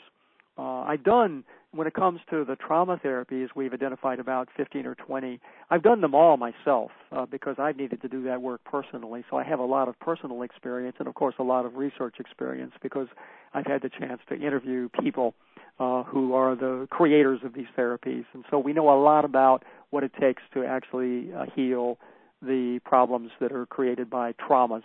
[0.56, 4.94] Uh, I've done when it comes to the trauma therapies, we've identified about 15 or
[4.94, 5.38] 20.
[5.70, 9.24] I've done them all myself uh, because I've needed to do that work personally.
[9.30, 12.16] So I have a lot of personal experience and, of course, a lot of research
[12.18, 13.08] experience because
[13.52, 15.34] I've had the chance to interview people
[15.78, 18.24] uh, who are the creators of these therapies.
[18.32, 21.98] And so we know a lot about what it takes to actually uh, heal
[22.40, 24.84] the problems that are created by traumas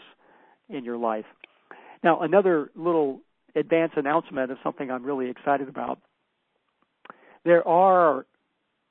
[0.70, 1.26] in your life.
[2.04, 3.22] Now, another little
[3.56, 6.00] advance announcement of something I'm really excited about
[7.46, 8.26] there are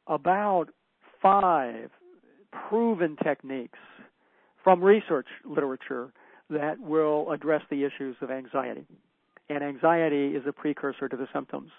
[0.06, 0.66] about
[1.20, 1.90] five
[2.68, 3.78] proven techniques
[4.62, 6.12] from research literature
[6.50, 8.86] that will address the issues of anxiety.
[9.48, 11.70] And anxiety is a precursor to the symptoms.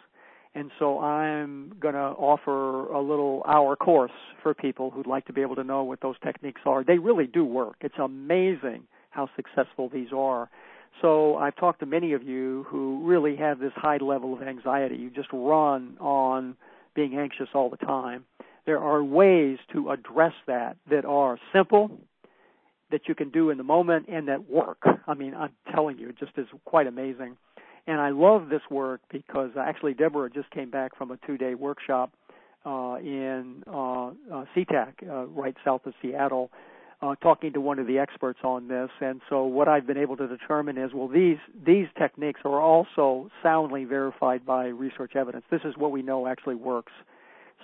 [0.56, 5.34] And so I'm going to offer a little hour course for people who'd like to
[5.34, 6.84] be able to know what those techniques are.
[6.84, 7.78] They really do work.
[7.82, 8.84] It's amazing
[9.14, 10.50] how successful these are.
[11.02, 14.96] So I've talked to many of you who really have this high level of anxiety.
[14.96, 16.56] You just run on
[16.96, 18.26] being anxious all the time.
[18.66, 21.92] There are ways to address that that are simple,
[22.92, 24.82] that you can do in the moment, and that work.
[25.08, 27.38] I mean, I'm telling you, it just is quite amazing.
[27.86, 32.14] And I love this work because actually Deborah just came back from a two-day workshop
[32.66, 36.50] uh, in uh, uh, SeaTac, uh, right south of Seattle,
[37.04, 40.16] uh, talking to one of the experts on this, and so what I've been able
[40.16, 45.44] to determine is, well, these these techniques are also soundly verified by research evidence.
[45.52, 46.94] This is what we know actually works.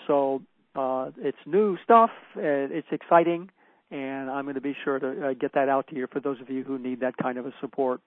[0.07, 0.41] So
[0.75, 2.09] uh, it's new stuff.
[2.35, 3.49] It's exciting,
[3.91, 6.41] and I'm going to be sure to uh, get that out to you for those
[6.41, 8.01] of you who need that kind of a support.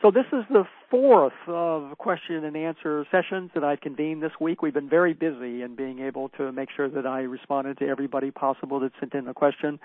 [0.00, 4.62] So this is the fourth of question and answer sessions that I've convened this week.
[4.62, 8.32] We've been very busy in being able to make sure that I responded to everybody
[8.32, 9.78] possible that sent in a question.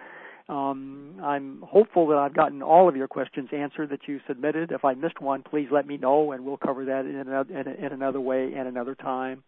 [0.49, 4.71] Um, I'm hopeful that I've gotten all of your questions answered that you submitted.
[4.71, 7.91] If I missed one, please let me know, and we'll cover that in another, in
[7.91, 9.43] another way and another time.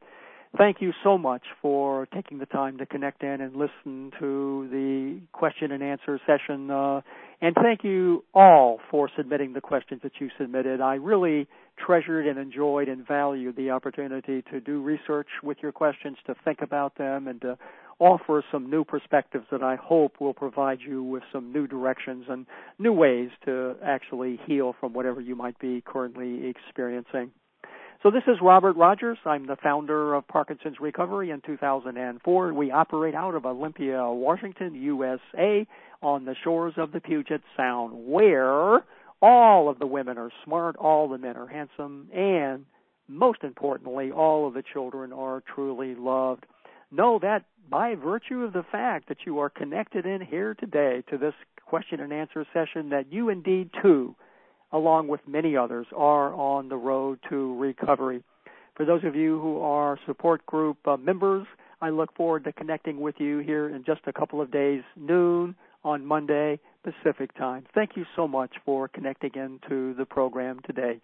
[0.57, 5.19] Thank you so much for taking the time to connect in and listen to the
[5.31, 6.71] question and answer session.
[6.71, 7.01] Uh,
[7.39, 10.81] and thank you all for submitting the questions that you submitted.
[10.81, 11.47] I really
[11.77, 16.61] treasured and enjoyed and valued the opportunity to do research with your questions, to think
[16.61, 17.57] about them, and to
[17.99, 22.45] offer some new perspectives that I hope will provide you with some new directions and
[22.77, 27.31] new ways to actually heal from whatever you might be currently experiencing.
[28.01, 29.17] So this is Robert Rogers.
[29.25, 32.53] I'm the founder of Parkinson's Recovery in 2004.
[32.53, 35.67] We operate out of Olympia, Washington, USA,
[36.01, 38.85] on the shores of the Puget Sound, where
[39.21, 42.65] all of the women are smart, all the men are handsome, and
[43.09, 46.45] most importantly, all of the children are truly loved.
[46.91, 51.17] Know that by virtue of the fact that you are connected in here today to
[51.17, 51.35] this
[51.65, 54.15] question and answer session, that you indeed too,
[54.71, 58.23] along with many others, are on the road to recovery.
[58.75, 61.45] For those of you who are support group uh, members,
[61.79, 65.55] I look forward to connecting with you here in just a couple of days, noon
[65.83, 67.65] on Monday Pacific time.
[67.75, 70.97] Thank you so much for connecting into the program today.